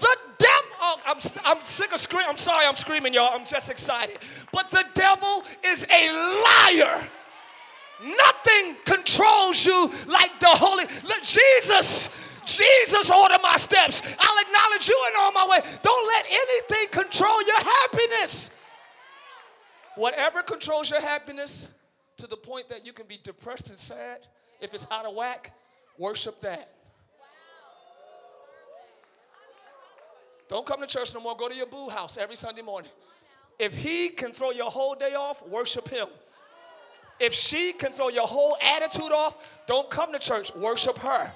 [0.00, 2.28] The devil, oh, I'm, I'm sick of screaming.
[2.28, 3.30] I'm sorry I'm screaming, y'all.
[3.32, 4.18] I'm just excited.
[4.52, 7.08] But the devil is a liar.
[8.04, 10.84] Nothing controls you like the Holy.
[11.04, 12.10] Look, Jesus,
[12.44, 14.02] Jesus order my steps.
[14.18, 15.60] I'll acknowledge you in all my way.
[15.82, 18.50] Don't let anything control your happiness.
[19.96, 21.72] Whatever controls your happiness
[22.18, 24.20] to the point that you can be depressed and sad,
[24.60, 25.52] if it's out of whack,
[25.98, 26.70] worship that.
[30.48, 31.36] Don't come to church no more.
[31.36, 32.90] Go to your boo house every Sunday morning.
[33.58, 36.08] If he can throw your whole day off, worship him.
[37.20, 41.32] If she can throw your whole attitude off, don't come to church, worship her.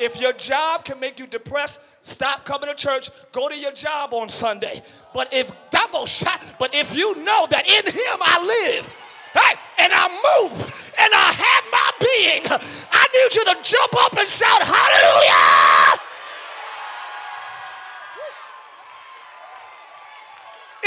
[0.00, 3.10] If your job can make you depressed, stop coming to church.
[3.32, 4.80] Go to your job on Sunday.
[5.12, 9.92] But if double shot, but if you know that in him I live, hey, and
[9.92, 10.60] I move
[10.98, 12.42] and I have my being,
[12.90, 15.98] I need you to jump up and shout, Hallelujah!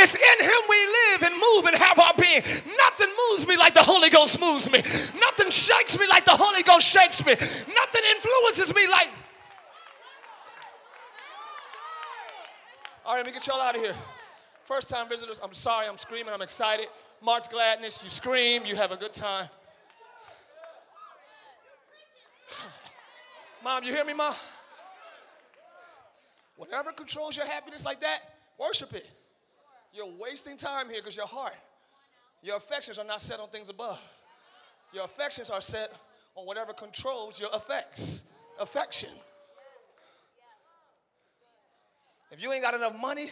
[0.02, 2.42] It's in him we live and move and have our being.
[2.42, 4.80] Nothing moves me like the Holy Ghost moves me.
[4.80, 7.34] Nothing shakes me like the Holy Ghost shakes me.
[7.34, 9.10] Nothing influences me like.
[13.06, 13.96] All right, let me get y'all out of here.
[14.66, 16.88] First time visitors, I'm sorry, I'm screaming, I'm excited.
[17.22, 19.48] March gladness, you scream, you have a good time.
[23.64, 24.34] Mom, you hear me, Mom?
[26.56, 28.20] Whatever controls your happiness like that,
[28.60, 29.10] worship it.
[29.94, 31.56] You're wasting time here because your heart,
[32.44, 34.00] your affections are not set on things above.
[34.94, 35.92] Your affections are set
[36.36, 38.24] on whatever controls your effects,
[38.60, 39.10] affection.
[42.32, 43.30] If you ain't got enough money,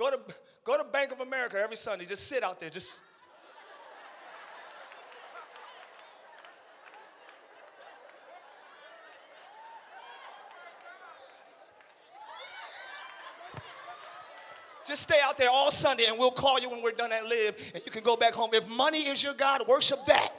[0.00, 0.18] go to
[0.64, 2.06] go to Bank of America every Sunday.
[2.06, 2.70] Just sit out there.
[2.70, 2.98] Just
[14.86, 17.70] Just stay out there all Sunday and we'll call you when we're done at Live
[17.74, 18.50] and you can go back home.
[18.52, 20.32] If money is your God, worship that.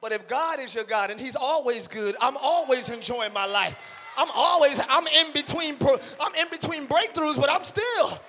[0.00, 3.76] But if God is your God and He's always good, I'm always enjoying my life.
[4.18, 5.78] I'm always, I'm in between,
[6.20, 8.20] I'm in between breakthroughs, but I'm still.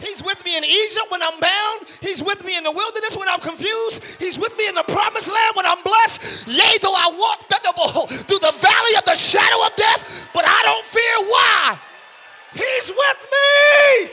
[0.00, 1.86] He's with me in Egypt when I'm bound.
[2.00, 4.20] He's with me in the wilderness when I'm confused.
[4.20, 6.48] He's with me in the promised land when I'm blessed.
[6.48, 7.48] Yea, though I walk
[8.26, 11.28] through the valley of the shadow of death, but I don't fear.
[11.28, 11.78] Why?
[12.54, 14.10] He's with me.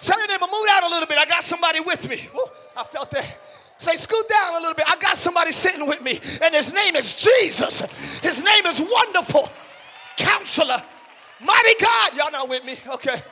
[0.00, 1.18] Tell your neighbor, move out a little bit.
[1.18, 2.28] I got somebody with me.
[2.34, 3.38] Ooh, I felt that.
[3.80, 4.84] Say, scoot down a little bit.
[4.86, 7.80] I got somebody sitting with me, and his name is Jesus.
[8.20, 9.48] His name is Wonderful
[10.18, 10.82] Counselor.
[11.40, 12.14] Mighty God.
[12.14, 12.76] Y'all not with me?
[12.92, 13.22] Okay.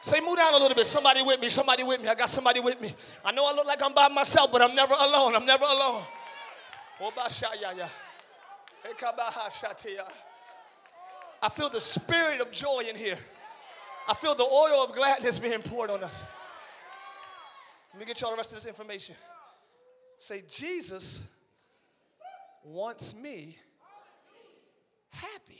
[0.00, 0.86] Say, move down a little bit.
[0.86, 1.50] Somebody with me.
[1.50, 2.08] Somebody with me.
[2.08, 2.94] I got somebody with me.
[3.26, 5.36] I know I look like I'm by myself, but I'm never alone.
[5.36, 6.02] I'm never alone.
[11.42, 13.18] I feel the spirit of joy in here.
[14.08, 16.24] I feel the oil of gladness being poured on us.
[17.92, 19.14] Let me get y'all the rest of this information.
[20.22, 21.20] Say, Jesus
[22.62, 23.58] wants me
[25.10, 25.58] happy.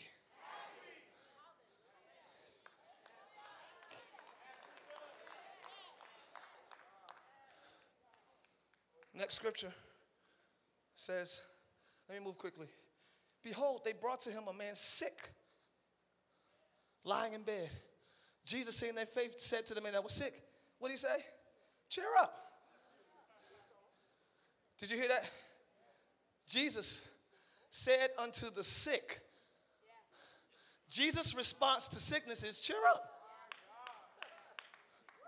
[9.12, 9.72] Next scripture
[10.94, 11.40] says,
[12.08, 12.68] let me move quickly.
[13.42, 15.30] Behold, they brought to him a man sick
[17.02, 17.68] lying in bed.
[18.44, 20.40] Jesus, seeing their faith, said to the man that was sick,
[20.78, 21.16] What did he say?
[21.88, 22.41] Cheer up.
[24.82, 25.30] Did you hear that?
[26.48, 27.00] Jesus
[27.70, 29.20] said unto the sick,
[30.90, 33.04] Jesus' response to sickness is cheer up.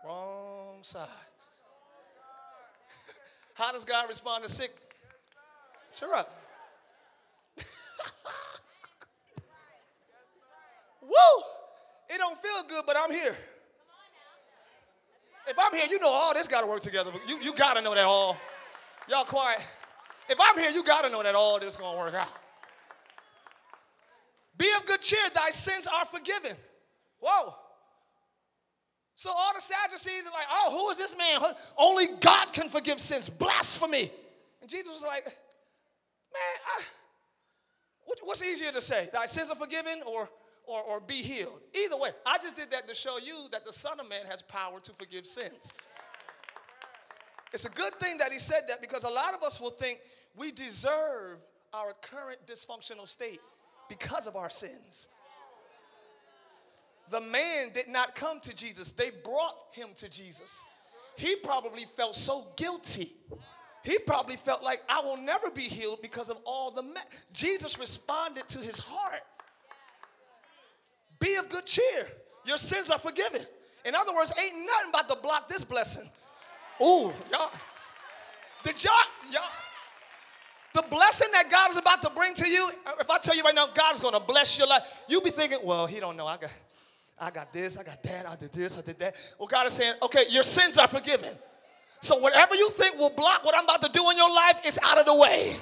[0.04, 1.06] Wrong side.
[3.54, 4.72] How does God respond to sick?
[5.94, 6.36] Cheer up.
[11.00, 11.44] Woo!
[12.10, 13.36] It don't feel good, but I'm here.
[15.46, 17.12] If I'm here, you know all this got to work together.
[17.28, 18.36] You, you got to know that all.
[19.08, 19.60] Y'all quiet.
[20.28, 22.32] If I'm here, you got to know that all this going to work out.
[24.56, 26.56] Be of good cheer, thy sins are forgiven.
[27.20, 27.54] Whoa.
[29.16, 31.40] So all the Sadducees are like, oh, who is this man?
[31.76, 33.28] Only God can forgive sins.
[33.28, 34.12] Blasphemy.
[34.60, 35.32] And Jesus was like, man,
[36.78, 36.82] I,
[38.22, 39.08] what's easier to say?
[39.12, 40.28] Thy sins are forgiven or
[40.66, 41.60] or, or be healed.
[41.74, 44.42] Either way, I just did that to show you that the Son of Man has
[44.42, 45.72] power to forgive sins.
[47.54, 50.00] It's a good thing that he said that because a lot of us will think
[50.36, 51.38] we deserve
[51.72, 53.40] our current dysfunctional state
[53.88, 55.06] because of our sins.
[57.10, 60.64] The man did not come to Jesus, they brought him to Jesus.
[61.16, 63.14] He probably felt so guilty.
[63.84, 66.82] He probably felt like, I will never be healed because of all the.
[66.82, 67.00] Me-.
[67.32, 69.22] Jesus responded to his heart.
[71.20, 72.08] Be of good cheer.
[72.44, 73.42] Your sins are forgiven.
[73.84, 76.10] In other words, ain't nothing about to block this blessing.
[76.80, 77.50] Ooh, y'all.
[78.64, 78.92] Did y'all,
[79.30, 79.42] y'all,
[80.74, 83.54] the blessing that God is about to bring to you, if I tell you right
[83.54, 86.26] now, God's gonna bless your life, you be thinking, well, he don't know.
[86.26, 86.50] I got,
[87.18, 89.16] I got this, I got that, I did this, I did that.
[89.38, 91.36] Well, God is saying, okay, your sins are forgiven.
[92.00, 94.78] So whatever you think will block what I'm about to do in your life is
[94.82, 95.56] out of the way.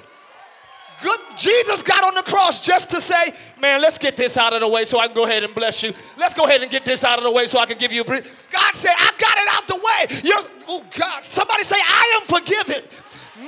[1.01, 4.61] Good, Jesus got on the cross just to say, man, let's get this out of
[4.61, 5.93] the way so I can go ahead and bless you.
[6.17, 8.01] Let's go ahead and get this out of the way so I can give you
[8.01, 8.31] a brief.
[8.49, 10.21] God said, I got it out the way.
[10.23, 11.23] You're, oh, God.
[11.23, 12.83] Somebody say, I am forgiven.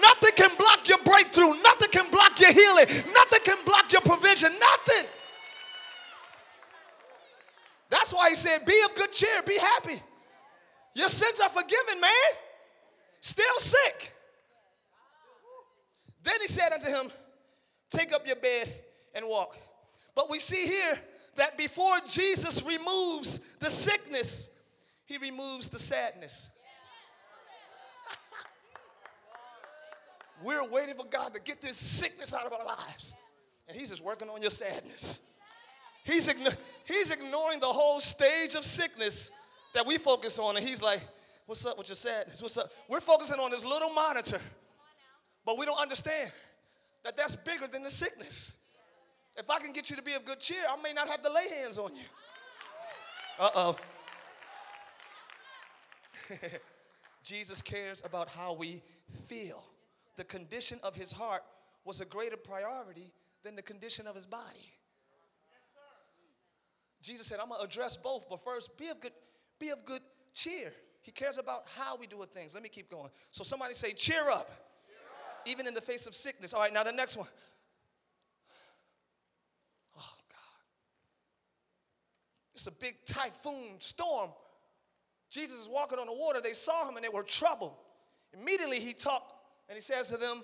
[0.01, 1.53] Nothing can block your breakthrough.
[1.61, 2.87] Nothing can block your healing.
[3.13, 4.51] Nothing can block your provision.
[4.59, 5.09] Nothing.
[7.89, 10.01] That's why he said, Be of good cheer, be happy.
[10.95, 12.11] Your sins are forgiven, man.
[13.19, 14.13] Still sick.
[16.23, 17.11] Then he said unto him,
[17.89, 18.73] Take up your bed
[19.13, 19.57] and walk.
[20.15, 20.97] But we see here
[21.36, 24.49] that before Jesus removes the sickness,
[25.05, 26.49] he removes the sadness.
[30.43, 33.13] We're waiting for God to get this sickness out of our lives.
[33.67, 35.19] And he's just working on your sadness.
[36.03, 36.55] He's igno-
[36.86, 39.31] he's ignoring the whole stage of sickness
[39.73, 40.55] that we focus on.
[40.55, 41.01] And he's like,
[41.45, 42.41] What's up with your sadness?
[42.41, 42.71] What's up?
[42.89, 44.39] We're focusing on this little monitor,
[45.45, 46.31] but we don't understand
[47.06, 48.56] that that's bigger than the sickness.
[49.38, 51.32] If I can get you to be of good cheer, I may not have to
[51.32, 52.01] lay hands on you.
[53.39, 53.78] Uh oh.
[57.24, 58.82] Jesus cares about how we
[59.28, 59.64] feel.
[60.18, 61.43] The condition of his heart
[61.84, 64.72] was a greater priority than the condition of his body.
[67.01, 69.12] Jesus said, I'm gonna address both, but first, be of good,
[69.60, 70.01] be of good
[70.34, 70.72] cheer.
[71.03, 72.56] He cares about how we do things.
[72.56, 73.12] Let me keep going.
[73.30, 74.64] So somebody say, cheer up.
[75.45, 76.53] Even in the face of sickness.
[76.53, 77.27] All right, now the next one.
[79.97, 80.63] Oh God.
[82.53, 84.31] It's a big typhoon storm.
[85.29, 86.41] Jesus is walking on the water.
[86.41, 87.73] They saw him and they were troubled.
[88.33, 89.33] Immediately he talked
[89.69, 90.43] and he says to them,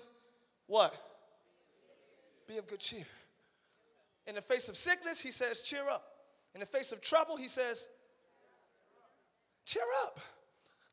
[0.66, 0.94] What?
[2.46, 3.04] Be of good cheer.
[4.26, 6.04] In the face of sickness, he says, Cheer up.
[6.54, 7.86] In the face of trouble, he says,
[9.64, 10.20] Cheer up.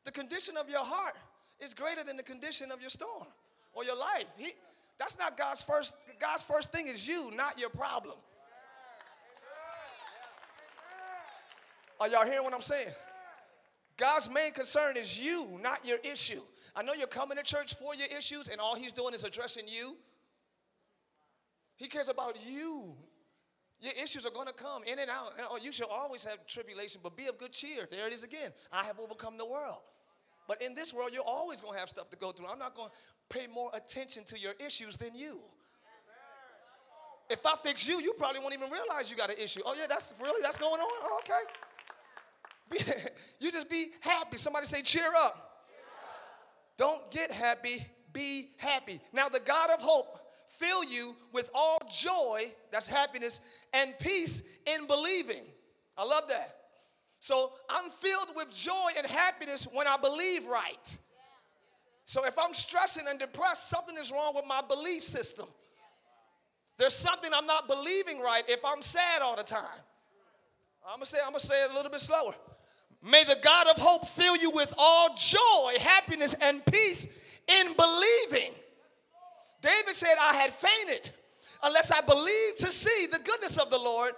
[0.04, 1.14] The condition of your heart
[1.60, 3.26] is greater than the condition of your storm
[3.72, 4.26] or your life.
[4.36, 4.52] He,
[4.98, 5.94] that's not God's first.
[6.18, 8.16] God's first thing is you, not your problem.
[12.00, 12.88] Are y'all hearing what I'm saying?
[13.96, 16.40] God's main concern is you, not your issue.
[16.74, 19.68] I know you're coming to church for your issues, and all He's doing is addressing
[19.68, 19.96] you.
[21.76, 22.94] He cares about you.
[23.80, 25.32] Your issues are going to come in and out.
[25.50, 27.86] Oh, you should always have tribulation, but be of good cheer.
[27.90, 28.52] There it is again.
[28.72, 29.78] I have overcome the world.
[30.50, 32.48] But in this world, you're always going to have stuff to go through.
[32.48, 35.38] I'm not going to pay more attention to your issues than you.
[37.28, 39.60] If I fix you, you probably won't even realize you got an issue.
[39.64, 40.88] Oh, yeah, that's really, that's going on?
[41.04, 41.20] Oh,
[42.74, 42.90] okay.
[43.38, 44.38] you just be happy.
[44.38, 45.62] Somebody say, cheer up.
[45.68, 46.76] cheer up.
[46.76, 49.00] Don't get happy, be happy.
[49.12, 53.38] Now, the God of hope fill you with all joy, that's happiness,
[53.72, 55.44] and peace in believing.
[55.96, 56.59] I love that.
[57.20, 60.98] So I'm filled with joy and happiness when I believe right.
[62.06, 65.46] So if I'm stressing and depressed, something is wrong with my belief system.
[66.78, 69.62] There's something I'm not believing right if I'm sad all the time.
[70.84, 72.34] I'm gonna say, I'm gonna say it a little bit slower.
[73.02, 77.06] May the God of hope fill you with all joy, happiness, and peace
[77.46, 78.52] in believing.
[79.60, 81.10] David said, I had fainted
[81.62, 84.12] unless I believed to see the goodness of the Lord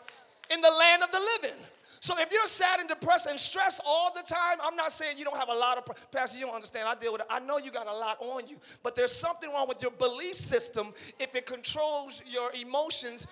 [0.50, 1.58] in the land of the living.
[2.02, 5.24] So if you're sad and depressed and stressed all the time, I'm not saying you
[5.24, 6.36] don't have a lot of pastor.
[6.36, 6.88] You don't understand.
[6.88, 7.28] I deal with it.
[7.30, 10.34] I know you got a lot on you, but there's something wrong with your belief
[10.34, 13.28] system if it controls your emotions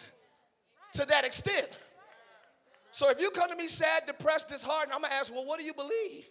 [0.92, 1.66] to that extent.
[2.92, 5.64] So if you come to me sad, depressed, disheartened, I'm gonna ask, well, what do
[5.64, 6.28] you believe?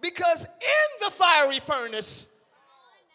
[0.00, 2.30] Because in the fiery furnace,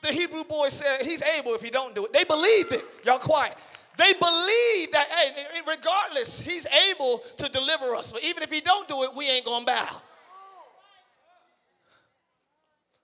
[0.04, 2.14] the Hebrew boy said he's able if he don't do it.
[2.14, 2.86] They believed it.
[3.04, 3.58] Y'all quiet.
[4.00, 8.14] They believe that, hey, regardless, he's able to deliver us.
[8.14, 10.02] But even if he don't do it, we ain't gonna bow.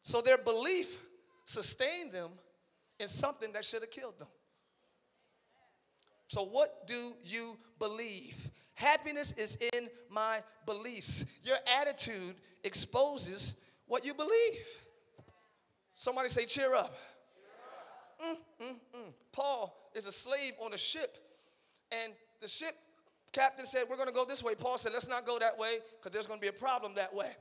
[0.04, 0.98] So their belief
[1.43, 2.32] sustained them
[2.98, 4.30] in something that should have killed them.
[6.28, 8.50] So, what do you believe?
[8.76, 11.26] Happiness is in my beliefs.
[11.43, 13.54] Your attitude exposes
[13.86, 14.60] what you believe.
[15.93, 16.96] Somebody say, cheer up.
[18.22, 18.38] Cheer up.
[18.62, 19.14] Mm, mm, mm.
[19.34, 21.18] Paul is a slave on a ship.
[21.91, 22.76] And the ship
[23.32, 24.56] captain said, We're going to go this way.
[24.56, 27.14] Paul said, Let's not go that way because there's going to be a problem that
[27.14, 27.32] way.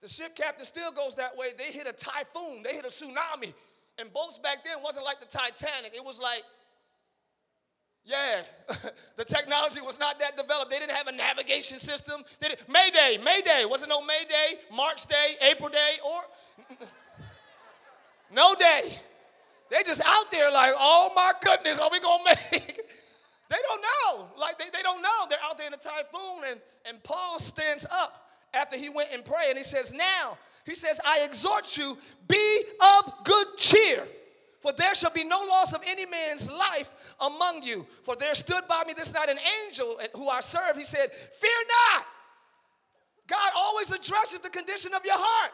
[0.00, 1.48] The ship captain still goes that way.
[1.56, 3.54] They hit a typhoon, they hit a tsunami.
[3.98, 5.94] And boats back then wasn't like the Titanic.
[5.94, 6.42] It was like,
[8.04, 8.42] yeah,
[9.16, 10.70] the technology was not that developed.
[10.70, 12.22] They didn't have a navigation system.
[12.40, 13.64] They didn't, Mayday, Mayday.
[13.64, 16.76] Wasn't no Mayday, March Day, April Day, or
[18.32, 18.96] no day.
[19.72, 22.82] They just out there like, oh my goodness, are we gonna make?
[23.48, 24.28] they don't know.
[24.38, 25.26] Like they, they don't know.
[25.30, 29.24] They're out there in a typhoon, and, and Paul stands up after he went and
[29.24, 31.96] prayed, and he says, Now, he says, I exhort you,
[32.28, 32.64] be
[32.98, 34.02] of good cheer.
[34.60, 37.86] For there shall be no loss of any man's life among you.
[38.04, 40.76] For there stood by me this night an angel who I serve.
[40.76, 41.50] He said, Fear
[41.96, 42.06] not.
[43.26, 45.52] God always addresses the condition of your heart.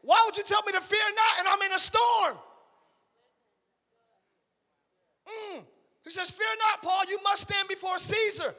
[0.00, 2.38] Why would you tell me to fear not and I'm in a storm?
[5.26, 5.64] Mm.
[6.04, 8.54] He says, Fear not, Paul, you must stand before Caesar.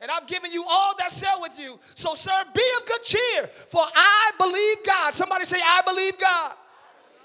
[0.00, 1.78] And I've given you all that sell with you.
[1.94, 5.14] So, sir, be of good cheer, for I believe God.
[5.14, 6.54] Somebody say, I believe God.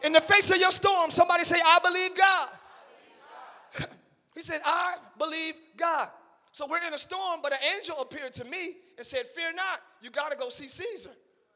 [0.04, 2.50] In the face of your storm, somebody say, I believe God.
[2.50, 3.98] I believe God.
[4.36, 6.10] he said, I believe God.
[6.52, 9.82] So we're in a storm, but an angel appeared to me and said, Fear not,
[10.02, 11.12] you got to go see Caesar.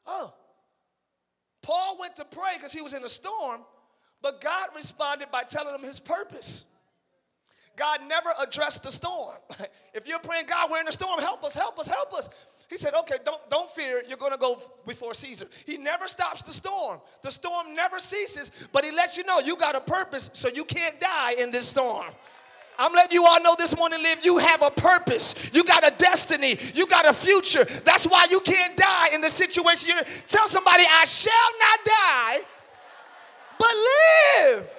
[0.05, 0.33] Oh.
[1.61, 3.61] Paul went to pray because he was in a storm,
[4.21, 6.65] but God responded by telling him his purpose.
[7.80, 9.36] God never addressed the storm.
[9.93, 12.30] if you're praying, God, we're in a storm, help us, help us, help us.
[12.69, 15.47] He said, okay, don't, don't fear, you're gonna go before Caesar.
[15.65, 16.99] He never stops the storm.
[17.21, 20.65] The storm never ceases, but he lets you know you got a purpose, so you
[20.65, 22.07] can't die in this storm.
[22.77, 24.23] I'm letting you all know this morning, live.
[24.23, 25.49] You have a purpose.
[25.53, 26.57] You got a destiny.
[26.73, 27.65] You got a future.
[27.84, 30.03] That's why you can't die in the situation you're.
[30.27, 32.38] Tell somebody, I shall not die,
[33.57, 34.69] but live.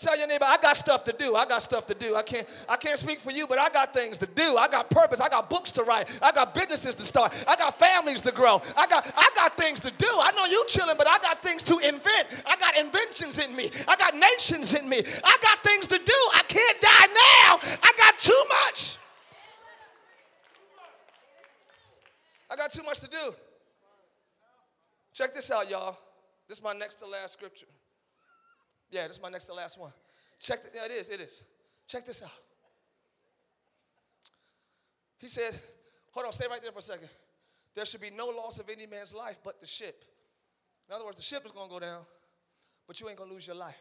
[0.00, 1.36] Tell your neighbor, I got stuff to do.
[1.36, 2.16] I got stuff to do.
[2.16, 4.56] I can't, I can't speak for you, but I got things to do.
[4.56, 5.20] I got purpose.
[5.20, 6.18] I got books to write.
[6.22, 7.34] I got businesses to start.
[7.46, 8.62] I got families to grow.
[8.78, 10.08] I got, I got things to do.
[10.08, 12.44] I know you chilling, but I got things to invent.
[12.46, 13.70] I got inventions in me.
[13.86, 15.02] I got nations in me.
[15.22, 16.18] I got things to do.
[16.34, 17.78] I can't die now.
[17.82, 18.96] I got too much.
[22.50, 23.34] I got too much to do.
[25.12, 25.98] Check this out, y'all.
[26.48, 27.66] This is my next to last scripture.
[28.90, 29.92] Yeah, this is my next to last one.
[30.40, 31.44] Check, the, yeah, it is, it is.
[31.86, 32.30] Check this out.
[35.18, 35.58] He said,
[36.12, 37.08] hold on, stay right there for a second.
[37.74, 40.04] There should be no loss of any man's life but the ship.
[40.88, 42.02] In other words, the ship is to go down,
[42.86, 43.78] but you ain't to lose your life.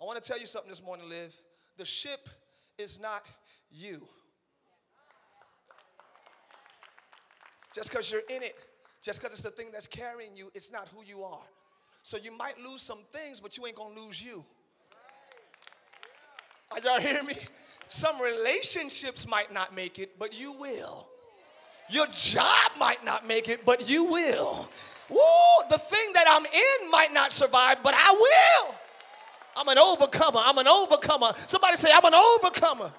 [0.00, 1.34] I want to tell you something this morning, Live.
[1.76, 2.28] The ship
[2.76, 3.24] is not
[3.70, 4.02] you.
[7.72, 8.56] Just because you're in it,
[9.00, 11.42] just because it's the thing that's carrying you, it's not who you are.
[12.02, 14.44] So you might lose some things, but you ain't gonna lose you.
[16.70, 17.34] Are y'all hear me?
[17.86, 21.08] Some relationships might not make it, but you will.
[21.90, 24.68] Your job might not make it, but you will.
[25.10, 25.18] Woo,
[25.70, 28.74] the thing that I'm in might not survive, but I will.
[29.54, 30.40] I'm an overcomer.
[30.42, 31.32] I'm an overcomer.
[31.46, 32.92] Somebody say, I'm an overcomer.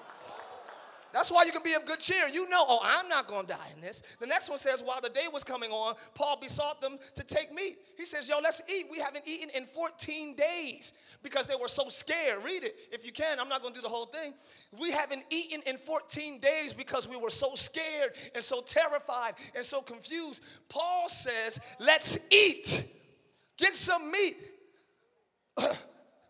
[1.14, 2.26] That's why you can be of good cheer.
[2.26, 4.02] You know, oh, I'm not going to die in this.
[4.18, 7.54] The next one says, while the day was coming on, Paul besought them to take
[7.54, 7.78] meat.
[7.96, 8.86] He says, yo, let's eat.
[8.90, 10.92] We haven't eaten in 14 days
[11.22, 12.44] because they were so scared.
[12.44, 13.38] Read it if you can.
[13.38, 14.34] I'm not going to do the whole thing.
[14.76, 19.64] We haven't eaten in 14 days because we were so scared and so terrified and
[19.64, 20.42] so confused.
[20.68, 22.88] Paul says, let's eat.
[23.56, 24.34] Get some meat.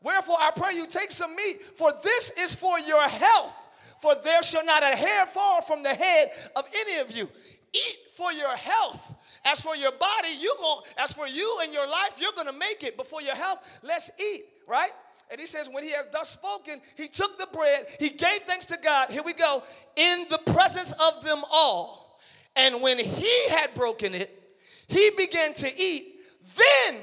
[0.03, 3.57] Wherefore, I pray you take some meat, for this is for your health
[4.05, 7.27] for there shall not a hair fall from the head of any of you.
[7.73, 9.15] Eat for your health.
[9.47, 12.85] As for your body, you going as for you and your life, you're gonna make
[12.85, 12.99] it.
[12.99, 14.91] But for your health, let's eat, right?
[15.31, 18.67] And he says, when he has thus spoken, he took the bread, he gave thanks
[18.67, 19.11] to God.
[19.11, 19.63] Here we go,
[19.97, 22.21] in the presence of them all.
[22.57, 24.39] And when he had broken it,
[24.87, 26.17] he began to eat.
[26.57, 26.99] Then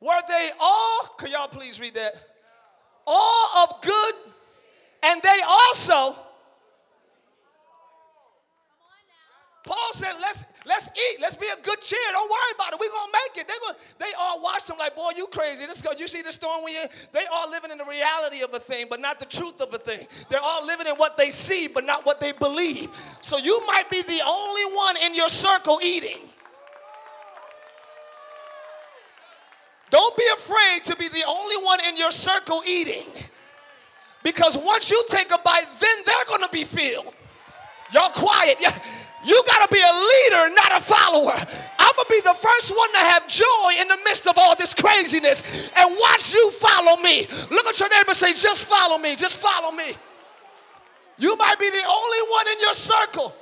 [0.00, 2.14] were they all, could y'all please read that?
[3.06, 4.14] All of good
[5.04, 6.16] and they also,
[9.64, 11.20] Paul said, let's let's eat.
[11.20, 11.98] Let's be a good cheer.
[12.12, 12.80] Don't worry about it.
[12.80, 13.48] We're gonna make it.
[13.48, 15.66] They going they all watched him like, boy, you crazy.
[15.66, 16.88] This you see the storm we in?
[17.12, 19.78] They all living in the reality of a thing, but not the truth of a
[19.78, 20.06] thing.
[20.28, 22.90] They're all living in what they see, but not what they believe.
[23.20, 26.28] So you might be the only one in your circle eating.
[29.90, 33.06] Don't be afraid to be the only one in your circle eating.
[34.24, 37.14] Because once you take a bite, then they're going to be filled.
[37.92, 38.58] Y'all quiet.
[39.24, 41.32] You got to be a leader, not a follower.
[41.78, 44.56] I'm going to be the first one to have joy in the midst of all
[44.56, 47.26] this craziness and watch you follow me.
[47.50, 49.94] Look at your neighbor and say, just follow me, just follow me.
[51.16, 53.34] You might be the only one in your circle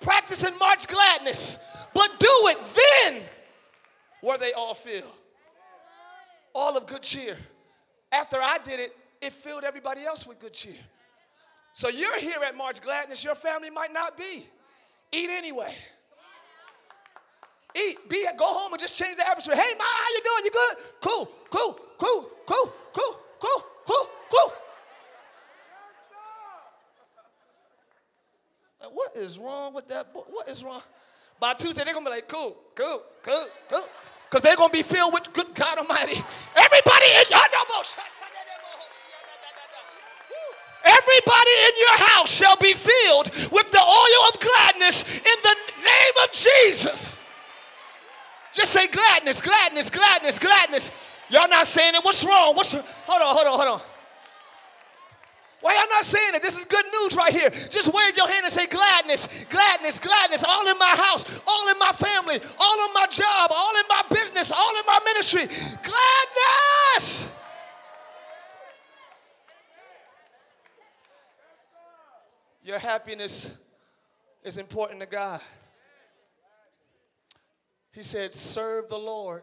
[0.00, 1.58] practicing March gladness,
[1.94, 2.58] but do it
[3.02, 3.22] then
[4.20, 5.10] where they all feel.
[6.54, 7.36] All of good cheer.
[8.12, 10.76] After I did it, it filled everybody else with good cheer.
[11.72, 14.46] So you're here at March Gladness, your family might not be.
[15.12, 15.74] Eat anyway.
[17.74, 18.08] Eat.
[18.08, 19.56] Be go home and just change the atmosphere.
[19.56, 20.44] Hey, Ma, how you doing?
[20.44, 20.76] You good?
[21.00, 24.52] Cool, cool, cool, cool, cool, cool, cool, cool.
[28.92, 30.22] what is wrong with that boy?
[30.30, 30.82] What is wrong?
[31.40, 33.86] By Tuesday, they're gonna be like, cool, cool, cool, cool.
[34.30, 36.22] Because they're gonna be filled with good God Almighty.
[36.56, 38.23] Everybody in oh, your
[40.84, 46.24] Everybody in your house shall be filled with the oil of gladness in the name
[46.24, 47.18] of Jesus.
[48.52, 50.90] Just say gladness, gladness, gladness, gladness.
[51.28, 52.04] Y'all not saying it.
[52.04, 52.54] What's wrong?
[52.54, 52.84] What's hold
[53.22, 53.80] on, hold on, hold on.
[55.64, 56.42] Why y'all not saying it?
[56.42, 57.48] This is good news right here.
[57.70, 61.78] Just wave your hand and say gladness, gladness, gladness, all in my house, all in
[61.78, 65.48] my family, all in my job, all in my business, all in my ministry.
[65.80, 67.30] Gladness.
[72.64, 73.54] Your happiness
[74.42, 75.40] is important to God.
[77.92, 79.42] He said, Serve the Lord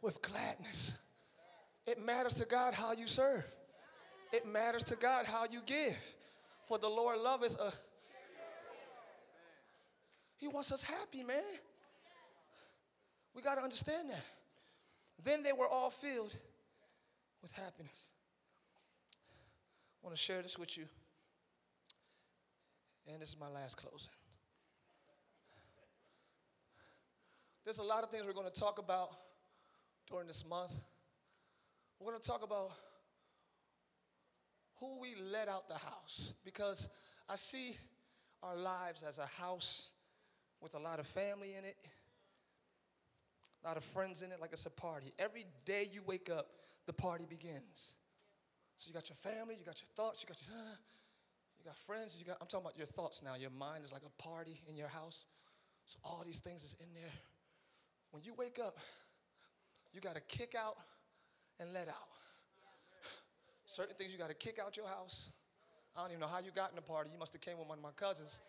[0.00, 0.92] with gladness.
[1.86, 3.44] It matters to God how you serve.
[4.32, 5.98] It matters to God how you give.
[6.66, 7.72] For the Lord loveth a.
[10.36, 11.42] He wants us happy, man.
[13.34, 14.24] We got to understand that.
[15.24, 16.34] Then they were all filled
[17.42, 18.06] with happiness.
[20.02, 20.84] I want to share this with you.
[23.08, 24.10] And this is my last closing.
[27.64, 29.10] There's a lot of things we're going to talk about
[30.10, 30.72] during this month.
[31.98, 32.72] We're going to talk about
[34.80, 36.88] who we let out the house because
[37.28, 37.76] I see
[38.42, 39.90] our lives as a house
[40.60, 41.76] with a lot of family in it,
[43.62, 45.12] a lot of friends in it, like it's a party.
[45.18, 46.46] Every day you wake up,
[46.86, 47.92] the party begins.
[48.78, 50.56] So you got your family, you got your thoughts, you got your,
[51.60, 52.16] you got friends.
[52.18, 52.38] You got.
[52.40, 53.34] I'm talking about your thoughts now.
[53.34, 55.26] Your mind is like a party in your house.
[55.84, 57.12] So all these things is in there.
[58.12, 58.78] When you wake up,
[59.92, 60.76] you got to kick out
[61.58, 62.08] and let out.
[63.66, 65.28] Certain things you got to kick out your house.
[65.94, 67.10] I don't even know how you got in the party.
[67.12, 68.40] You must have came with one of my cousins.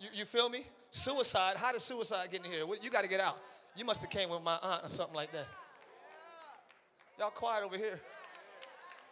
[0.00, 0.66] You, you feel me?
[0.90, 1.56] Suicide.
[1.56, 2.64] How did suicide get in here?
[2.80, 3.36] You got to get out.
[3.76, 5.46] You must have came with my aunt or something like that.
[7.18, 8.00] Y'all quiet over here.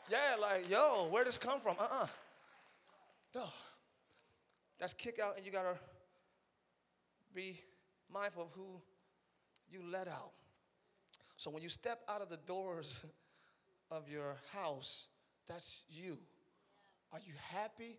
[0.08, 1.76] Yeah, like, yo, where this come from?
[1.78, 2.06] Uh-uh.
[3.34, 3.44] No.
[4.78, 5.76] That's kick out, and you gotta
[7.34, 7.60] be
[8.12, 8.80] mindful of who
[9.68, 10.32] you let out.
[11.36, 13.04] So when you step out of the doors
[13.90, 15.06] of your house,
[15.48, 16.18] that's you.
[17.12, 17.98] Are you happy?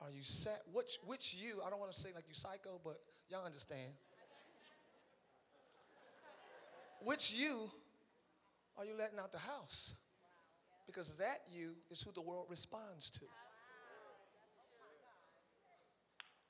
[0.00, 0.58] Are you sad?
[0.72, 1.60] Which which you?
[1.64, 3.92] I don't want to say like you psycho, but y'all understand.
[7.02, 7.70] Which you
[8.78, 9.94] are you letting out the house?
[10.90, 13.20] Because that you is who the world responds to.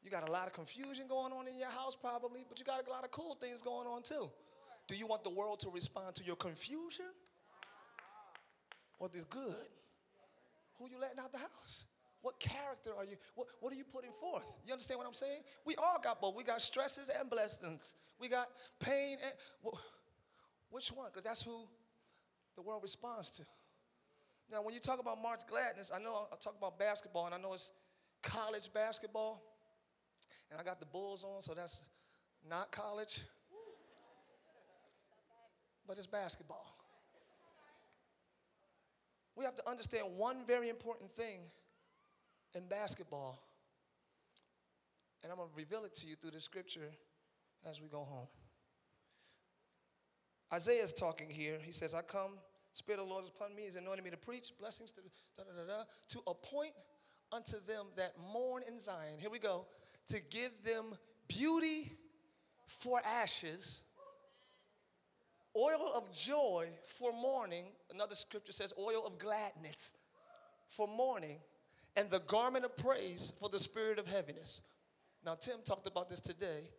[0.02, 2.86] You got a lot of confusion going on in your house, probably, but you got
[2.86, 4.30] a lot of cool things going on too.
[4.88, 7.12] Do you want the world to respond to your confusion
[8.98, 9.68] or the good?
[10.78, 11.84] Who you letting out the house?
[12.22, 13.16] What character are you?
[13.34, 14.46] What, what are you putting forth?
[14.64, 15.40] You understand what I'm saying?
[15.66, 16.34] We all got both.
[16.34, 17.94] We got stresses and blessings.
[18.18, 19.32] We got pain and
[19.62, 19.78] well,
[20.70, 21.08] which one?
[21.10, 21.66] Because that's who
[22.56, 23.42] the world responds to.
[24.50, 27.38] Now, when you talk about March Gladness, I know I talk about basketball, and I
[27.38, 27.70] know it's
[28.22, 29.42] college basketball,
[30.50, 31.82] and I got the Bulls on, so that's
[32.48, 33.20] not college,
[35.86, 36.76] but it's basketball.
[39.36, 41.38] We have to understand one very important thing
[42.56, 43.40] in basketball,
[45.22, 46.90] and I'm going to reveal it to you through the scripture
[47.64, 48.26] as we go home.
[50.52, 51.58] Isaiah is talking here.
[51.62, 52.32] He says, I come,
[52.72, 55.00] Spirit of the Lord is upon me, He's anointed me to preach blessings to,
[55.36, 56.72] da, da, da, to appoint
[57.32, 59.18] unto them that mourn in Zion.
[59.18, 59.66] Here we go.
[60.08, 60.96] To give them
[61.28, 61.92] beauty
[62.66, 63.80] for ashes,
[65.56, 66.68] oil of joy
[66.98, 67.66] for mourning.
[67.92, 69.94] Another scripture says, oil of gladness
[70.68, 71.38] for mourning,
[71.96, 74.62] and the garment of praise for the spirit of heaviness.
[75.24, 76.70] Now, Tim talked about this today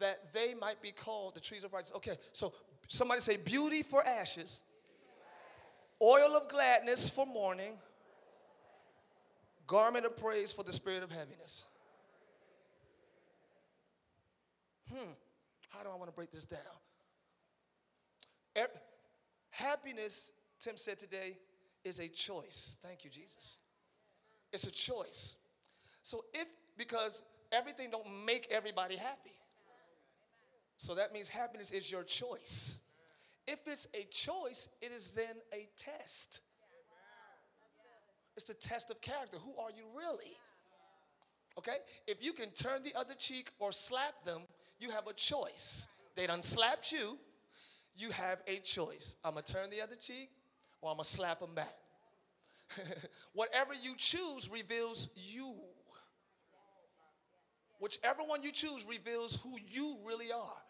[0.00, 1.96] that they might be called the trees of righteousness.
[1.96, 2.52] Okay, so
[2.88, 4.62] Somebody say, beauty for ashes,
[6.02, 7.74] oil of gladness for mourning,
[9.66, 11.64] garment of praise for the spirit of heaviness.
[14.90, 15.12] Hmm,
[15.70, 16.60] how do I want to break this down?
[19.58, 20.30] Happiness,
[20.60, 21.36] Tim said today,
[21.82, 22.76] is a choice.
[22.80, 23.58] Thank you, Jesus.
[24.52, 25.34] It's a choice.
[26.02, 26.46] So if,
[26.76, 29.34] because everything don't make everybody happy.
[30.76, 32.78] So that means happiness is your choice.
[33.48, 36.40] If it's a choice, it is then a test.
[38.36, 39.38] It's the test of character.
[39.38, 40.36] Who are you really?
[41.56, 41.78] Okay?
[42.06, 44.42] If you can turn the other cheek or slap them,
[44.78, 45.86] you have a choice.
[46.14, 47.16] They done slapped you,
[47.96, 49.16] you have a choice.
[49.24, 50.28] I'm gonna turn the other cheek
[50.82, 51.74] or I'm gonna slap them back.
[53.32, 55.54] Whatever you choose reveals you.
[57.80, 60.67] Whichever one you choose reveals who you really are.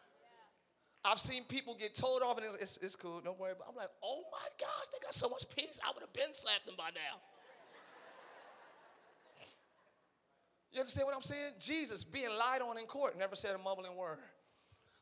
[1.05, 3.55] I've seen people get told off and it's, it's, it's cool, don't worry.
[3.57, 5.79] But I'm like, oh my gosh, they got so much peace.
[5.85, 7.21] I would have been slapped them by now.
[10.73, 11.55] You understand what I'm saying?
[11.59, 14.19] Jesus being lied on in court never said a mumbling word.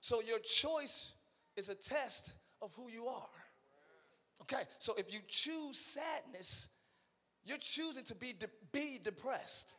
[0.00, 1.10] So your choice
[1.56, 2.30] is a test
[2.62, 3.28] of who you are.
[4.42, 6.68] Okay, so if you choose sadness,
[7.44, 9.72] you're choosing to be, de- be depressed.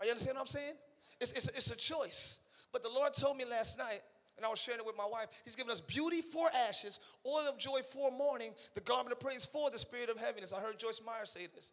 [0.00, 0.74] Are you understand what I'm saying?
[1.20, 2.39] It's, it's, it's a choice.
[2.72, 4.02] But the Lord told me last night,
[4.36, 7.46] and I was sharing it with my wife, He's given us beauty for ashes, oil
[7.48, 10.52] of joy for mourning, the garment of praise for the spirit of heaviness.
[10.52, 11.72] I heard Joyce Meyer say this.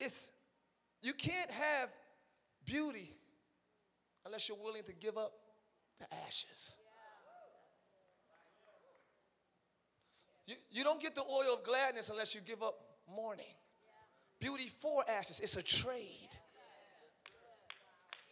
[0.00, 0.32] It's
[1.00, 1.88] you can't have
[2.64, 3.14] beauty
[4.26, 5.32] unless you're willing to give up
[5.98, 6.74] the ashes.
[10.46, 12.74] You, you don't get the oil of gladness unless you give up
[13.14, 13.54] mourning.
[14.40, 16.28] Beauty for ashes, it's a trade.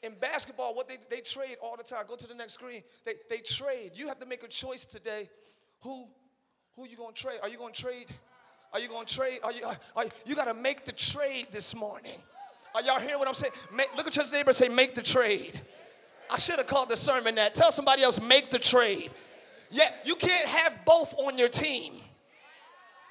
[0.02, 3.14] In basketball, what they, they trade all the time, go to the next screen, they,
[3.28, 3.92] they trade.
[3.94, 5.28] You have to make a choice today.
[5.82, 6.06] Who,
[6.74, 7.38] who you gonna trade?
[7.42, 8.06] Are you gonna trade?
[8.72, 9.40] Are you gonna trade?
[9.42, 9.64] Are you,
[9.96, 12.18] are, you, you gotta make the trade this morning.
[12.74, 13.52] Are y'all hearing what I'm saying?
[13.74, 15.60] Make, look at your neighbor and say, make the trade.
[16.30, 17.54] I should have called the sermon that.
[17.54, 19.10] Tell somebody else, make the trade.
[19.70, 21.94] Yeah, you can't have both on your team.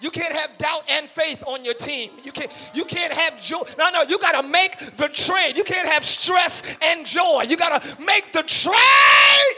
[0.02, 2.12] You can't have doubt and faith on your team.
[2.24, 3.62] You can't, you can't have joy.
[3.78, 5.58] No, no, you got to make the trade.
[5.58, 7.44] You can't have stress and joy.
[7.48, 9.58] You got to make the trade.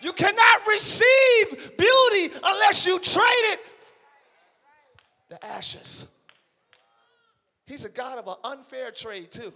[0.00, 3.60] You cannot receive beauty unless you trade it.
[5.28, 6.06] The ashes.
[7.66, 9.52] He's a God of an unfair trade, too.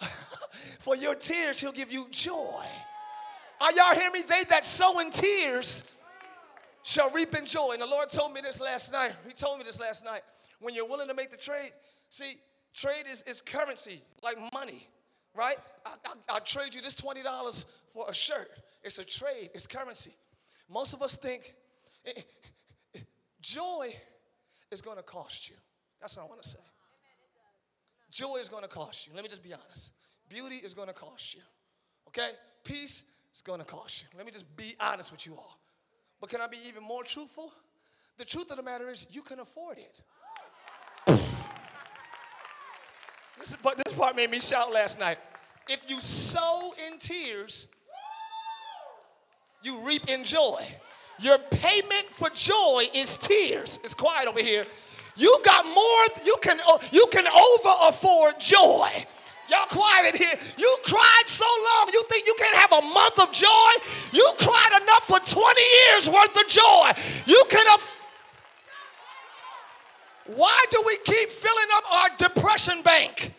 [0.80, 2.64] For your tears, he'll give you joy.
[3.60, 4.22] Are y'all hearing me?
[4.28, 5.84] They that sow in tears
[6.82, 7.70] shall reap in joy.
[7.72, 9.12] And the Lord told me this last night.
[9.26, 10.22] He told me this last night.
[10.60, 11.72] When you're willing to make the trade,
[12.08, 12.38] see,
[12.74, 14.88] trade is, is currency, like money,
[15.36, 15.56] right?
[15.86, 18.50] I, I, I'll trade you this $20 for a shirt.
[18.82, 20.14] It's a trade, it's currency.
[20.68, 21.54] Most of us think
[22.06, 22.20] eh, eh,
[22.96, 23.00] eh,
[23.40, 23.94] joy
[24.70, 25.56] is going to cost you.
[26.00, 26.58] That's what I want to say.
[28.10, 29.12] Joy is going to cost you.
[29.14, 29.90] Let me just be honest.
[30.28, 31.40] Beauty is going to cost you.
[32.08, 32.30] Okay?
[32.64, 33.02] Peace
[33.34, 34.08] is going to cost you.
[34.16, 35.58] Let me just be honest with you all.
[36.20, 37.52] But can I be even more truthful?
[38.18, 40.00] The truth of the matter is, you can afford it.
[41.06, 41.46] this,
[43.50, 45.18] is, this part made me shout last night.
[45.68, 47.68] If you sow in tears,
[49.62, 50.64] you reap in joy.
[51.20, 53.78] Your payment for joy is tears.
[53.84, 54.66] It's quiet over here.
[55.16, 56.60] You got more, you can,
[56.92, 58.88] you can over afford joy.
[59.48, 60.38] Y'all quiet in here.
[60.58, 63.70] You cried so long, you think you can't have a month of joy?
[64.12, 66.92] You cried enough for 20 years worth of joy.
[67.26, 67.94] You can have.
[70.26, 73.32] Why do we keep filling up our depression bank?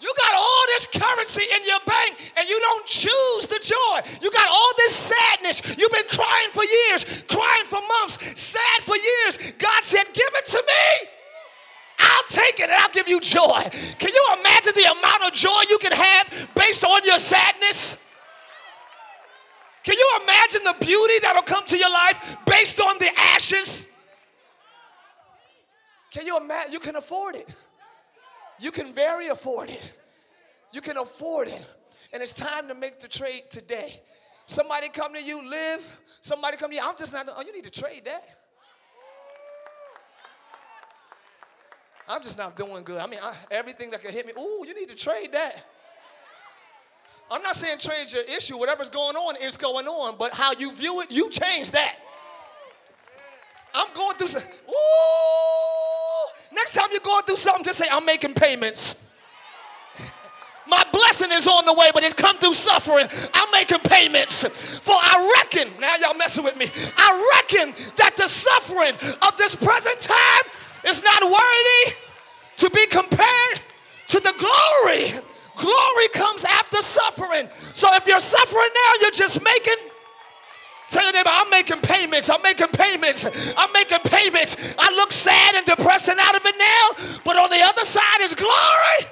[0.00, 4.00] You got all this currency in your bank and you don't choose the joy.
[4.22, 5.76] You got all this sadness.
[5.78, 9.52] You've been crying for years, crying for months, sad for years.
[9.58, 11.10] God said, Give it to me.
[12.30, 13.60] Take it and I'll give you joy.
[13.98, 17.96] Can you imagine the amount of joy you can have based on your sadness?
[19.82, 23.88] Can you imagine the beauty that'll come to your life based on the ashes?
[26.12, 26.72] Can you imagine?
[26.72, 27.48] You can afford it.
[28.60, 29.92] You can very afford it.
[30.72, 31.66] You can afford it.
[32.12, 34.02] And it's time to make the trade today.
[34.46, 35.98] Somebody come to you, live.
[36.20, 38.39] Somebody come to you, I'm just not, oh, you need to trade that.
[42.10, 42.96] I'm just not doing good.
[42.96, 45.62] I mean, I, everything that can hit me, ooh, you need to trade that.
[47.30, 48.58] I'm not saying trade your issue.
[48.58, 51.94] Whatever's going on is going on, but how you view it, you change that.
[53.72, 54.72] I'm going through some, ooh.
[56.52, 58.96] Next time you're going through something, just say, I'm making payments.
[60.66, 63.06] My blessing is on the way, but it's come through suffering.
[63.32, 64.42] I'm making payments.
[64.42, 69.54] For I reckon, now y'all messing with me, I reckon that the suffering of this
[69.54, 70.50] present time
[70.84, 71.96] is not worthy
[72.56, 73.60] to be compared
[74.08, 75.12] to the glory.
[75.56, 77.48] Glory comes after suffering.
[77.74, 79.76] So if you're suffering now, you're just making.
[80.88, 82.28] Tell your neighbor, I'm making payments.
[82.30, 83.54] I'm making payments.
[83.56, 84.56] I'm making payments.
[84.78, 88.20] I look sad and depressed and out of it now, but on the other side
[88.22, 89.06] is glory.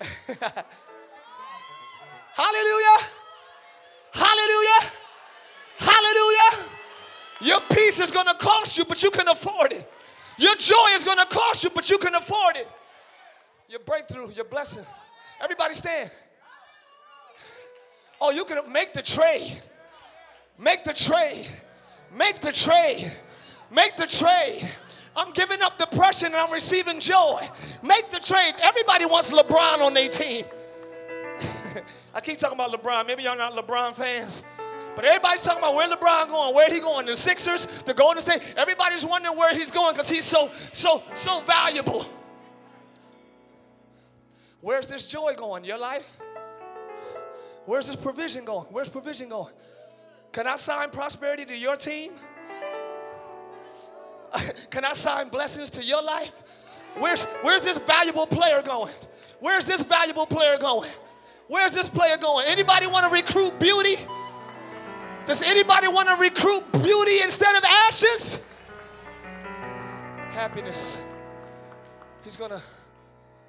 [2.34, 2.98] Hallelujah.
[4.12, 4.90] Hallelujah.
[5.78, 6.77] Hallelujah.
[7.40, 9.90] Your peace is going to cost you, but you can afford it.
[10.38, 12.68] Your joy is going to cost you, but you can afford it.
[13.68, 14.84] Your breakthrough, your blessing.
[15.42, 16.10] Everybody stand.
[18.20, 19.62] Oh, you can make the trade.
[20.58, 21.46] Make the trade.
[22.12, 23.12] Make the trade.
[23.70, 24.68] Make the trade.
[25.14, 27.48] I'm giving up depression and I'm receiving joy.
[27.82, 28.54] Make the trade.
[28.62, 30.44] Everybody wants LeBron on their team.
[32.14, 33.06] I keep talking about LeBron.
[33.06, 34.42] Maybe y'all not LeBron fans.
[34.98, 38.42] But everybody's talking about where LeBron going, where he going, the Sixers, the Golden State.
[38.56, 42.04] Everybody's wondering where he's going because he's so, so, so valuable.
[44.60, 45.64] Where's this joy going?
[45.64, 46.18] Your life?
[47.64, 48.66] Where's this provision going?
[48.70, 49.54] Where's provision going?
[50.32, 52.10] Can I sign prosperity to your team?
[54.68, 56.32] Can I sign blessings to your life?
[56.96, 58.94] Where's, where's this valuable player going?
[59.38, 60.90] Where's this valuable player going?
[61.46, 62.48] Where's this player going?
[62.48, 64.04] Anybody want to recruit beauty?
[65.28, 68.40] Does anybody want to recruit beauty instead of ashes?
[70.30, 70.98] Happiness.
[72.24, 72.62] He's going to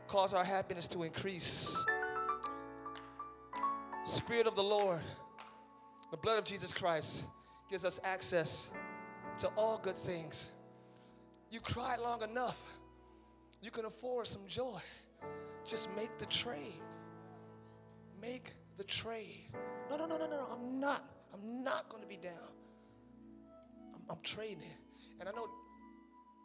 [0.05, 1.81] cause our happiness to increase.
[4.03, 4.99] Spirit of the Lord,
[6.11, 7.23] the blood of Jesus Christ
[7.69, 8.71] gives us access
[9.37, 10.49] to all good things.
[11.49, 12.57] You cried long enough.
[13.61, 14.81] You can afford some joy.
[15.63, 16.81] Just make the trade.
[18.21, 19.45] Make the trade.
[19.89, 20.45] No, no, no, no, no.
[20.51, 21.09] I'm not.
[21.33, 22.33] I'm not going to be down.
[23.93, 24.73] I'm, I'm trading.
[25.19, 25.47] And I know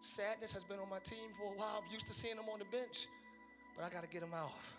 [0.01, 1.83] sadness has been on my team for a while.
[1.85, 3.07] I'm used to seeing them on the bench,
[3.77, 4.77] but I got to get them off.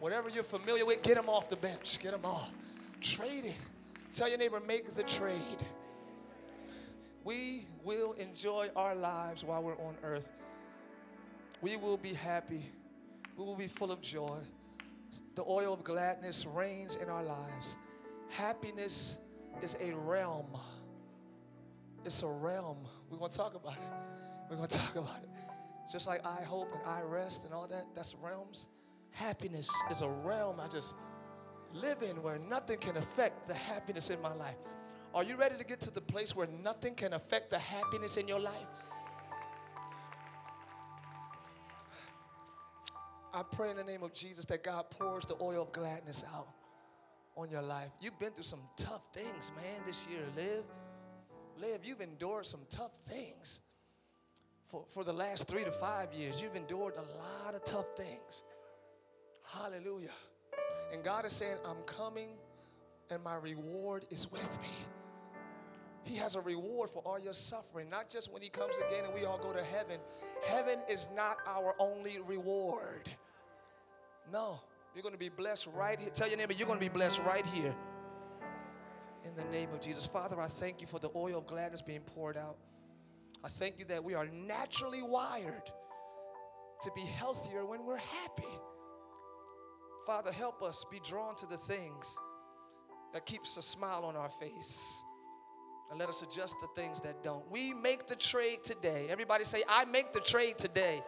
[0.00, 1.98] Whatever you're familiar with, get them off the bench.
[2.00, 2.50] Get them off.
[3.00, 3.56] Trading.
[4.12, 5.66] Tell your neighbor, make the trade.
[7.24, 10.30] We will enjoy our lives while we're on earth.
[11.60, 12.70] We will be happy.
[13.36, 14.38] We will be full of joy.
[15.34, 17.76] The oil of gladness reigns in our lives.
[18.28, 19.18] Happiness
[19.62, 20.46] is a realm.
[22.04, 22.78] It's a realm.
[23.10, 24.50] We're going to talk about it.
[24.50, 25.30] We're going to talk about it.
[25.90, 28.66] Just like I hope and I rest and all that, that's realms.
[29.10, 30.94] Happiness is a realm I just
[31.72, 34.56] live in where nothing can affect the happiness in my life.
[35.14, 38.28] Are you ready to get to the place where nothing can affect the happiness in
[38.28, 38.52] your life?
[43.32, 46.48] I pray in the name of Jesus that God pours the oil of gladness out
[47.36, 47.90] on your life.
[48.00, 50.22] You've been through some tough things, man, this year.
[50.36, 50.64] Live,
[51.58, 51.84] live.
[51.84, 53.60] You've endured some tough things.
[54.68, 58.42] For, for the last three to five years, you've endured a lot of tough things.
[59.44, 60.10] Hallelujah.
[60.92, 62.30] And God is saying, I'm coming
[63.10, 64.68] and my reward is with me.
[66.02, 69.14] He has a reward for all your suffering, not just when He comes again and
[69.14, 69.98] we all go to heaven.
[70.44, 73.10] Heaven is not our only reward.
[74.32, 74.60] No,
[74.96, 76.08] you're going to be blessed right here.
[76.14, 77.74] Tell your neighbor, you're going to be blessed right here.
[79.26, 80.06] In the name of Jesus.
[80.06, 82.56] Father, I thank you for the oil of gladness being poured out.
[83.44, 85.70] I thank you that we are naturally wired
[86.80, 88.48] to be healthier when we're happy.
[90.06, 92.16] Father, help us be drawn to the things
[93.12, 95.02] that keeps a smile on our face.
[95.90, 97.48] And let us adjust the things that don't.
[97.50, 99.08] We make the trade today.
[99.10, 101.02] Everybody say, I make the trade today.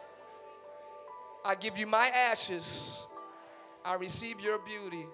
[1.42, 2.98] I give you my ashes.
[3.84, 5.06] I receive your beauty.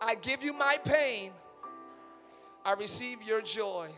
[0.00, 1.32] I give you my pain.
[2.64, 3.88] I receive your joy.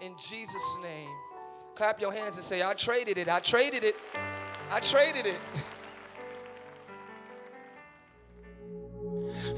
[0.00, 1.10] In Jesus' name.
[1.74, 3.28] Clap your hands and say, I traded it.
[3.28, 3.96] I traded it.
[4.70, 5.40] I traded it.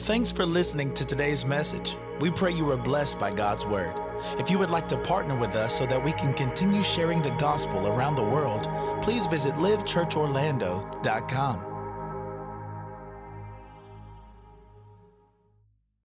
[0.01, 1.97] Thanks for listening to today's message.
[2.21, 3.97] We pray you were blessed by God's word.
[4.39, 7.33] If you would like to partner with us so that we can continue sharing the
[7.33, 8.69] gospel around the world,
[9.03, 11.72] please visit livechurchorlando.com.